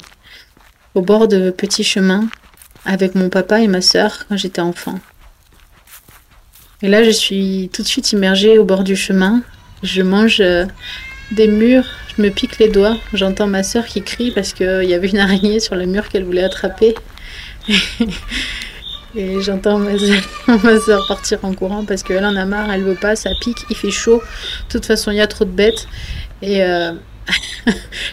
au 0.95 1.03
bord 1.03 1.29
de 1.29 1.51
petits 1.51 1.85
chemins 1.85 2.29
avec 2.85 3.14
mon 3.14 3.29
papa 3.29 3.61
et 3.61 3.69
ma 3.69 3.81
sœur 3.81 4.27
quand 4.29 4.37
j'étais 4.37 4.61
enfant. 4.61 4.99
Et 6.83 6.88
là, 6.88 7.05
je 7.05 7.11
suis 7.11 7.71
tout 7.73 7.83
de 7.83 7.87
suite 7.87 8.12
immergée 8.12 8.59
au 8.59 8.64
bord 8.64 8.85
du 8.85 8.97
chemin. 8.97 9.42
Je 9.83 10.03
mange 10.03 10.40
euh, 10.40 10.64
des 11.33 11.49
murs, 11.49 11.87
je 12.16 12.23
me 12.23 12.31
pique 12.31 12.59
les 12.59 12.69
doigts, 12.69 12.97
j'entends 13.12 13.47
ma 13.47 13.62
soeur 13.62 13.87
qui 13.87 14.03
crie 14.03 14.31
parce 14.31 14.53
qu'il 14.53 14.85
y 14.85 14.95
avait 14.95 15.09
une 15.09 15.19
araignée 15.19 15.61
sur 15.61 15.75
le 15.75 15.87
mur 15.87 16.09
qu'elle 16.09 16.25
voulait 16.25 16.45
attraper. 16.45 16.95
Et 19.14 19.40
j'entends 19.40 19.79
ma 19.79 19.99
soeur 19.99 21.07
partir 21.09 21.38
en 21.42 21.55
courant 21.55 21.85
parce 21.85 22.03
qu'elle 22.03 22.25
en 22.25 22.37
a 22.37 22.45
marre, 22.45 22.71
elle 22.71 22.83
veut 22.83 22.95
pas, 22.95 23.16
ça 23.16 23.31
pique, 23.40 23.64
il 23.71 23.77
fait 23.77 23.90
chaud. 23.90 24.23
De 24.69 24.73
toute 24.73 24.85
façon, 24.85 25.11
il 25.11 25.16
y 25.16 25.21
a 25.23 25.27
trop 25.27 25.47
de 25.47 25.51
bêtes. 25.51 25.88
Et, 26.42 26.62
euh, 26.62 26.92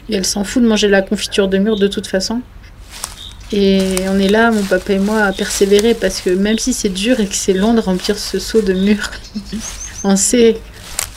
et 0.09 0.15
elle 0.15 0.25
s'en 0.25 0.43
fout 0.43 0.61
de 0.61 0.67
manger 0.67 0.87
la 0.87 1.01
confiture 1.01 1.47
de 1.47 1.57
mur 1.57 1.77
de 1.77 1.87
toute 1.87 2.07
façon. 2.07 2.41
Et 3.51 3.95
on 4.09 4.17
est 4.17 4.29
là, 4.29 4.51
mon 4.51 4.63
papa 4.63 4.93
et 4.93 4.99
moi, 4.99 5.21
à 5.21 5.31
persévérer 5.31 5.93
parce 5.93 6.21
que 6.21 6.31
même 6.31 6.57
si 6.57 6.73
c'est 6.73 6.89
dur 6.89 7.19
et 7.19 7.27
que 7.27 7.35
c'est 7.35 7.53
long 7.53 7.75
de 7.75 7.81
remplir 7.81 8.17
ce 8.17 8.39
seau 8.39 8.61
de 8.61 8.73
mur, 8.73 9.11
on 10.03 10.15
sait 10.15 10.57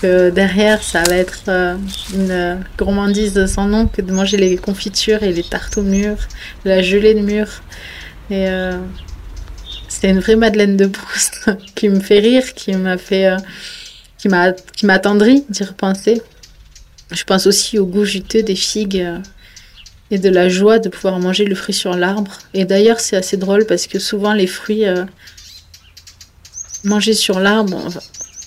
que 0.02 0.28
derrière, 0.28 0.82
ça 0.82 1.02
va 1.04 1.16
être 1.16 1.44
euh, 1.48 1.76
une 2.12 2.62
gourmandise 2.78 3.46
sans 3.46 3.66
nom 3.66 3.86
que 3.86 4.02
de 4.02 4.12
manger 4.12 4.36
les 4.36 4.56
confitures 4.56 5.22
et 5.22 5.32
les 5.32 5.42
tartes 5.42 5.78
au 5.78 5.82
mur, 5.82 6.16
la 6.66 6.82
gelée 6.82 7.14
de 7.14 7.20
mur. 7.20 7.46
Et 8.28 8.48
euh, 8.48 8.76
c'est 9.88 10.10
une 10.10 10.20
vraie 10.20 10.36
Madeleine 10.36 10.76
de 10.76 10.86
Proust 10.86 11.50
qui 11.74 11.88
me 11.88 12.00
fait 12.00 12.18
rire, 12.18 12.52
qui 12.54 12.72
m'a 12.74 12.98
fait, 12.98 13.26
euh, 13.26 13.36
qui 14.18 14.28
m'a, 14.28 14.52
qui 14.52 14.84
m'a 14.84 14.94
attendri 14.94 15.44
d'y 15.48 15.64
repenser. 15.64 16.20
Je 17.12 17.24
pense 17.24 17.46
aussi 17.46 17.78
au 17.78 17.86
goût 17.86 18.04
juteux 18.04 18.42
des 18.42 18.56
figues 18.56 19.06
et 20.10 20.18
de 20.18 20.28
la 20.28 20.48
joie 20.48 20.78
de 20.78 20.88
pouvoir 20.88 21.18
manger 21.18 21.44
le 21.44 21.54
fruit 21.54 21.74
sur 21.74 21.94
l'arbre. 21.94 22.38
Et 22.54 22.64
d'ailleurs, 22.64 23.00
c'est 23.00 23.16
assez 23.16 23.36
drôle 23.36 23.66
parce 23.66 23.86
que 23.86 23.98
souvent 23.98 24.32
les 24.32 24.46
fruits 24.46 24.86
euh, 24.86 25.04
mangés 26.84 27.14
sur 27.14 27.40
l'arbre, 27.40 27.76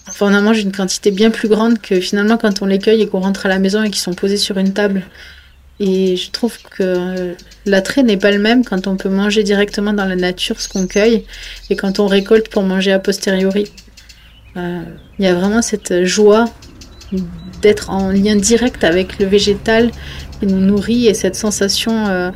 enfin, 0.07 0.31
on 0.31 0.35
en 0.35 0.41
mange 0.41 0.59
une 0.59 0.71
quantité 0.71 1.11
bien 1.11 1.31
plus 1.31 1.49
grande 1.49 1.79
que 1.79 1.99
finalement 1.99 2.37
quand 2.37 2.61
on 2.61 2.65
les 2.65 2.79
cueille 2.79 3.01
et 3.01 3.07
qu'on 3.07 3.19
rentre 3.19 3.45
à 3.45 3.49
la 3.49 3.59
maison 3.59 3.83
et 3.83 3.89
qu'ils 3.89 4.01
sont 4.01 4.13
posés 4.13 4.37
sur 4.37 4.57
une 4.57 4.73
table. 4.73 5.03
Et 5.81 6.17
je 6.17 6.29
trouve 6.31 6.57
que 6.71 7.35
l'attrait 7.65 8.03
n'est 8.03 8.17
pas 8.17 8.31
le 8.31 8.39
même 8.39 8.65
quand 8.65 8.87
on 8.87 8.97
peut 8.97 9.09
manger 9.09 9.43
directement 9.43 9.93
dans 9.93 10.05
la 10.05 10.17
nature 10.17 10.59
ce 10.59 10.67
qu'on 10.67 10.87
cueille 10.87 11.25
et 11.69 11.77
quand 11.77 11.99
on 11.99 12.07
récolte 12.07 12.49
pour 12.49 12.63
manger 12.63 12.91
a 12.91 12.99
posteriori. 12.99 13.71
Euh, 14.57 14.81
il 15.19 15.25
y 15.25 15.27
a 15.27 15.33
vraiment 15.33 15.61
cette 15.61 16.03
joie 16.03 16.45
d'être 17.61 17.89
en 17.89 18.11
lien 18.11 18.35
direct 18.35 18.83
avec 18.83 19.19
le 19.19 19.25
végétal 19.25 19.91
qui 20.39 20.47
nous 20.47 20.59
nourrit 20.59 21.07
et 21.07 21.13
cette 21.13 21.35
sensation 21.35 22.07
euh, 22.07 22.31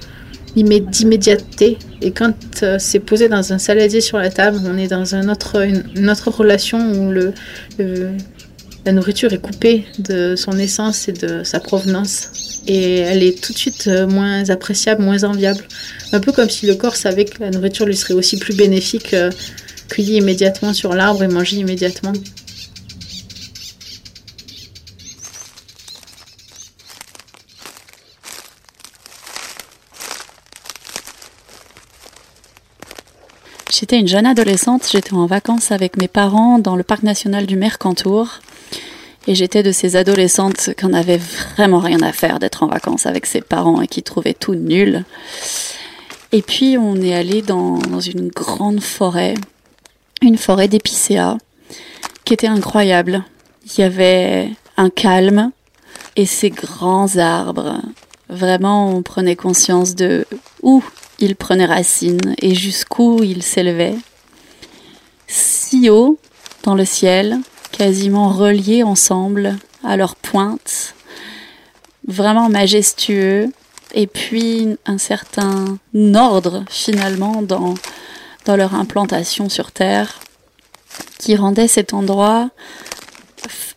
d'immédiateté. 0.55 1.77
Et 2.01 2.11
quand 2.11 2.33
euh, 2.63 2.77
c'est 2.79 2.99
posé 2.99 3.29
dans 3.29 3.53
un 3.53 3.57
saladier 3.57 4.01
sur 4.01 4.17
la 4.17 4.29
table, 4.29 4.59
on 4.65 4.77
est 4.77 4.87
dans 4.87 5.15
une, 5.15 5.29
autre 5.29 6.29
relation 6.29 6.79
où 6.91 7.13
la 8.85 8.91
nourriture 8.91 9.31
est 9.31 9.41
coupée 9.41 9.85
de 9.99 10.35
son 10.35 10.57
essence 10.59 11.07
et 11.07 11.13
de 11.13 11.43
sa 11.43 11.59
provenance. 11.59 12.59
Et 12.67 12.99
elle 12.99 13.23
est 13.23 13.41
tout 13.41 13.53
de 13.53 13.57
suite 13.57 13.87
euh, 13.87 14.07
moins 14.07 14.49
appréciable, 14.49 15.03
moins 15.03 15.23
enviable. 15.23 15.63
Un 16.11 16.19
peu 16.19 16.31
comme 16.31 16.49
si 16.49 16.65
le 16.65 16.75
corps 16.75 16.95
savait 16.95 17.25
que 17.25 17.41
la 17.41 17.49
nourriture 17.49 17.85
lui 17.85 17.95
serait 17.95 18.13
aussi 18.13 18.37
plus 18.37 18.55
bénéfique 18.55 19.15
cueillie 19.89 20.17
immédiatement 20.17 20.73
sur 20.73 20.93
l'arbre 20.93 21.23
et 21.23 21.27
mangée 21.27 21.57
immédiatement. 21.57 22.13
Une 33.93 34.07
jeune 34.07 34.25
adolescente, 34.25 34.89
j'étais 34.91 35.13
en 35.13 35.27
vacances 35.27 35.71
avec 35.71 35.97
mes 35.97 36.07
parents 36.07 36.57
dans 36.57 36.75
le 36.75 36.81
parc 36.81 37.03
national 37.03 37.45
du 37.45 37.55
Mercantour. 37.55 38.39
Et 39.27 39.35
j'étais 39.35 39.61
de 39.61 39.71
ces 39.71 39.95
adolescentes 39.95 40.71
qui 40.75 40.85
en 40.87 40.93
vraiment 41.55 41.77
rien 41.77 42.01
à 42.01 42.11
faire 42.11 42.39
d'être 42.39 42.63
en 42.63 42.67
vacances 42.67 43.05
avec 43.05 43.27
ses 43.27 43.41
parents 43.41 43.83
et 43.83 43.87
qui 43.87 44.01
trouvaient 44.01 44.33
tout 44.33 44.55
nul. 44.55 45.05
Et 46.31 46.41
puis 46.41 46.75
on 46.79 46.95
est 46.95 47.13
allé 47.13 47.43
dans, 47.43 47.77
dans 47.77 47.99
une 47.99 48.29
grande 48.29 48.81
forêt, 48.81 49.35
une 50.23 50.39
forêt 50.39 50.67
d'épicéas, 50.67 51.37
qui 52.25 52.33
était 52.33 52.47
incroyable. 52.47 53.23
Il 53.67 53.81
y 53.81 53.83
avait 53.83 54.49
un 54.75 54.89
calme 54.89 55.51
et 56.15 56.25
ces 56.25 56.49
grands 56.49 57.15
arbres. 57.17 57.79
Vraiment, 58.27 58.89
on 58.89 59.03
prenait 59.03 59.35
conscience 59.35 59.93
de 59.93 60.25
où 60.63 60.83
ils 61.23 61.37
prenaient 61.37 61.65
racine 61.65 62.35
et 62.41 62.53
jusqu'où 62.53 63.23
ils 63.23 63.43
s'élevaient. 63.43 63.95
Si 65.27 65.89
haut 65.89 66.19
dans 66.63 66.75
le 66.75 66.83
ciel, 66.83 67.39
quasiment 67.71 68.29
reliés 68.29 68.83
ensemble 68.83 69.55
à 69.83 69.95
leur 69.95 70.15
pointe, 70.17 70.95
vraiment 72.07 72.49
majestueux, 72.49 73.51
et 73.93 74.07
puis 74.07 74.75
un 74.85 74.97
certain 74.97 75.77
ordre 76.13 76.65
finalement 76.69 77.41
dans, 77.41 77.75
dans 78.45 78.57
leur 78.57 78.75
implantation 78.75 79.47
sur 79.47 79.71
Terre, 79.71 80.19
qui 81.19 81.35
rendait 81.37 81.69
cet 81.69 81.93
endroit 81.93 82.49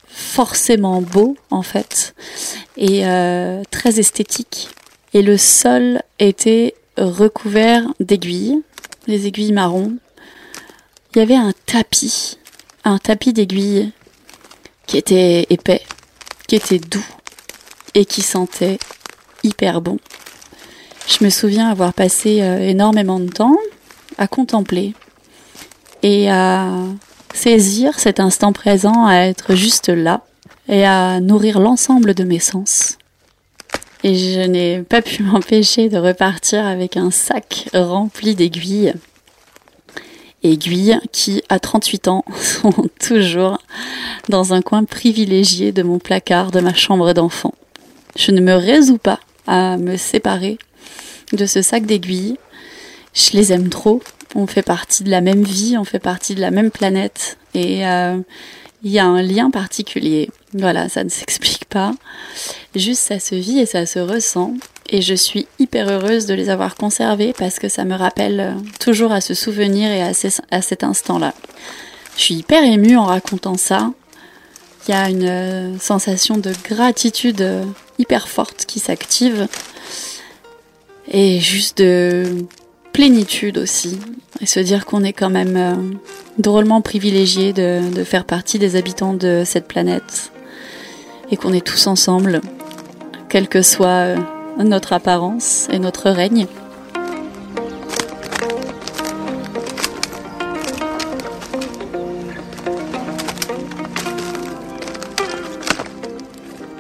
forcément 0.09 1.01
beau 1.01 1.37
en 1.51 1.63
fait, 1.63 2.15
et 2.77 3.07
euh, 3.07 3.63
très 3.71 4.01
esthétique. 4.01 4.69
Et 5.15 5.23
le 5.23 5.39
sol 5.39 6.03
était 6.19 6.75
recouvert 6.97 7.85
d'aiguilles, 8.01 8.63
les 9.07 9.27
aiguilles 9.27 9.53
marron. 9.53 9.97
Il 11.15 11.19
y 11.19 11.23
avait 11.23 11.37
un 11.37 11.53
tapis 11.67 12.39
un 12.87 12.99
tapis 12.99 13.33
d'aiguilles 13.33 13.91
qui 14.87 14.97
était 14.97 15.47
épais, 15.51 15.83
qui 16.47 16.55
était 16.55 16.79
doux 16.79 17.05
et 17.95 18.05
qui 18.05 18.23
sentait 18.23 18.79
hyper 19.43 19.81
bon. 19.81 19.99
Je 21.09 21.25
me 21.25 21.31
souviens 21.31 21.69
avoir 21.69 21.93
passé 21.93 22.43
euh, 22.43 22.61
énormément 22.61 23.19
de 23.19 23.29
temps 23.29 23.59
à 24.19 24.29
contempler 24.29 24.95
et 26.05 26.31
à 26.31 26.71
saisir 27.35 27.99
cet 27.99 28.21
instant 28.21 28.53
présent, 28.53 29.05
à 29.07 29.17
être 29.17 29.57
juste 29.57 29.89
là 29.89 30.23
et 30.69 30.87
à 30.87 31.19
nourrir 31.19 31.59
l'ensemble 31.59 32.15
de 32.15 32.23
mes 32.23 32.39
sens. 32.39 32.99
Et 34.07 34.15
je 34.15 34.39
n'ai 34.39 34.85
pas 34.85 35.03
pu 35.03 35.23
m'empêcher 35.25 35.89
de 35.89 35.99
repartir 35.99 36.65
avec 36.65 36.97
un 36.97 37.11
sac 37.11 37.69
rempli 37.75 38.37
d'aiguilles 38.37 38.95
aiguilles 40.45 41.01
qui, 41.11 41.43
à 41.49 41.59
38 41.59 42.07
ans, 42.07 42.25
sont 42.41 42.89
toujours 43.01 43.59
dans 44.29 44.55
un 44.55 44.63
coin 44.63 44.85
privilégié 44.85 45.73
de 45.73 45.83
mon 45.83 45.99
placard 45.99 46.53
de 46.53 46.61
ma 46.61 46.73
chambre 46.73 47.15
d'enfant. 47.15 47.53
Je 48.17 48.31
ne 48.31 48.41
me 48.41 48.55
résous 48.55 48.99
pas 48.99 49.19
à 49.49 49.77
me 49.77 49.97
séparer 49.97 50.59
de 51.33 51.45
ce 51.45 51.61
sac 51.61 51.85
d'aiguilles. 51.85 52.39
Je 53.13 53.33
les 53.33 53.53
aime 53.53 53.71
trop. 53.71 54.05
On 54.37 54.47
fait 54.47 54.63
partie 54.63 55.03
de 55.03 55.11
la 55.11 55.21
même 55.21 55.43
vie, 55.43 55.77
on 55.77 55.85
fait 55.85 55.99
partie 55.99 56.37
de 56.37 56.41
la 56.41 56.53
même 56.53 56.71
planète. 56.71 57.39
Et 57.55 57.85
euh, 57.85 58.19
il 58.85 58.93
y 58.93 59.01
a 59.01 59.07
un 59.07 59.21
lien 59.21 59.51
particulier. 59.51 60.31
Voilà, 60.55 60.89
ça 60.89 61.03
ne 61.03 61.09
s'explique 61.09 61.65
pas. 61.65 61.93
Juste 62.77 63.01
ça 63.01 63.19
se 63.19 63.35
vit 63.35 63.59
et 63.59 63.65
ça 63.65 63.87
se 63.87 63.99
ressent. 63.99 64.53
Et 64.91 65.01
je 65.01 65.15
suis 65.15 65.49
hyper 65.59 65.89
heureuse 65.89 66.27
de 66.27 66.35
les 66.35 66.51
avoir 66.51 66.75
conservés 66.75 67.33
parce 67.37 67.59
que 67.59 67.71
ça 67.71 67.85
me 67.85 67.95
rappelle 67.95 68.41
euh, 68.41 68.53
toujours 68.79 69.13
à 69.13 69.23
ce 69.23 69.33
souvenir 69.33 69.91
et 69.91 70.03
à, 70.03 70.13
à 70.51 70.63
cet 70.63 70.85
instant-là. 70.85 71.33
Je 72.17 72.23
suis 72.23 72.35
hyper 72.35 72.63
émue 72.63 72.99
en 72.99 73.07
racontant 73.07 73.57
ça. 73.57 73.93
Il 74.87 74.93
y 74.93 74.95
a 74.95 75.09
une 75.09 75.27
euh, 75.27 75.79
sensation 75.79 76.37
de 76.37 76.53
gratitude 76.69 77.41
euh, 77.41 77.65
hyper 77.99 78.29
forte 78.29 78.67
qui 78.67 78.79
s'active. 78.79 79.49
Et 81.11 81.41
juste 81.41 81.79
de 81.79 82.45
plénitude 82.93 83.57
aussi. 83.57 83.99
Et 84.43 84.47
se 84.47 84.61
dire 84.61 84.85
qu'on 84.85 85.03
est 85.03 85.15
quand 85.15 85.31
même 85.31 85.99
drôlement 86.39 86.83
privilégié 86.83 87.53
de, 87.53 87.81
de 87.95 88.05
faire 88.05 88.25
partie 88.25 88.59
des 88.59 88.77
habitants 88.77 89.15
de 89.15 89.45
cette 89.47 89.67
planète. 89.67 90.31
Et 91.31 91.37
qu'on 91.37 91.53
est 91.53 91.65
tous 91.65 91.87
ensemble, 91.87 92.41
quel 93.37 93.49
que 93.49 93.61
soit 93.61 94.15
notre 94.57 94.95
apparence 94.95 95.69
et 95.71 95.79
notre 95.79 96.09
règne. 96.09 96.47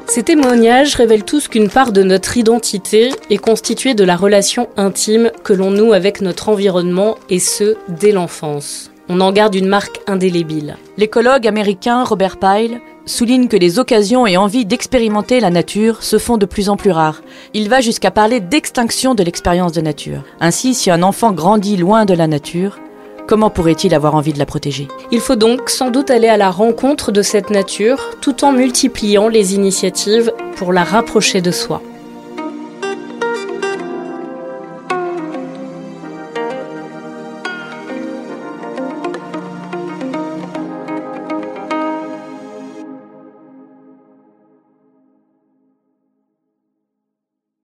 Ces 0.07 0.23
témoignages 0.23 0.95
révèlent 0.95 1.25
tous 1.25 1.47
qu'une 1.49 1.69
part 1.69 1.92
de 1.92 2.03
notre 2.03 2.38
identité 2.38 3.11
est 3.29 3.37
constituée 3.37 3.92
de 3.92 4.05
la 4.05 4.16
relation 4.16 4.71
intime 4.79 5.33
que 5.45 5.53
l'on 5.53 5.71
noue 5.71 5.92
avec 5.92 6.23
notre 6.23 6.49
environnement 6.49 7.19
et 7.29 7.38
ce, 7.38 7.77
dès 7.90 8.12
l'enfance. 8.12 8.90
On 9.11 9.21
en 9.21 9.31
garde 9.31 9.55
une 9.55 9.69
marque 9.69 10.01
indélébile. 10.07 10.79
L'écologue 10.97 11.47
américain 11.47 12.03
Robert 12.03 12.38
Pyle 12.38 12.81
souligne 13.07 13.49
que 13.49 13.57
les 13.57 13.79
occasions 13.79 14.27
et 14.27 14.37
envies 14.37 14.66
d'expérimenter 14.66 15.40
la 15.40 15.51
nature 15.51 16.03
se 16.03 16.19
font 16.19 16.37
de 16.37 16.45
plus 16.45 16.69
en 16.69 16.77
plus 16.77 16.90
rares. 16.90 17.23
Il 17.55 17.69
va 17.69 17.81
jusqu'à 17.81 18.11
parler 18.11 18.40
d'extinction 18.40 19.14
de 19.14 19.23
l'expérience 19.23 19.73
de 19.73 19.81
nature. 19.81 20.23
Ainsi, 20.40 20.75
si 20.75 20.90
un 20.90 21.03
enfant 21.03 21.33
grandit 21.33 21.77
loin 21.77 22.05
de 22.05 22.14
la 22.14 22.27
nature, 22.27 22.79
comment 23.27 23.51
pourrait-il 23.51 23.95
avoir 23.95 24.14
envie 24.14 24.33
de 24.33 24.38
la 24.38 24.47
protéger? 24.47 24.88
Il 25.12 25.21
faut 25.21 25.37
donc 25.37 25.71
sans 25.71 25.90
doute 25.90 26.11
aller 26.11 26.29
à 26.29 26.37
la 26.37 26.51
rencontre 26.51 27.12
de 27.12 27.23
cette 27.23 27.51
nature 27.51 28.11
tout 28.21 28.45
en 28.45 28.53
multipliant 28.53 29.29
les 29.29 29.55
initiatives 29.55 30.33
pour 30.57 30.73
la 30.73 30.85
rapprocher 30.85 31.40
de 31.40 31.53
soi. 31.53 31.81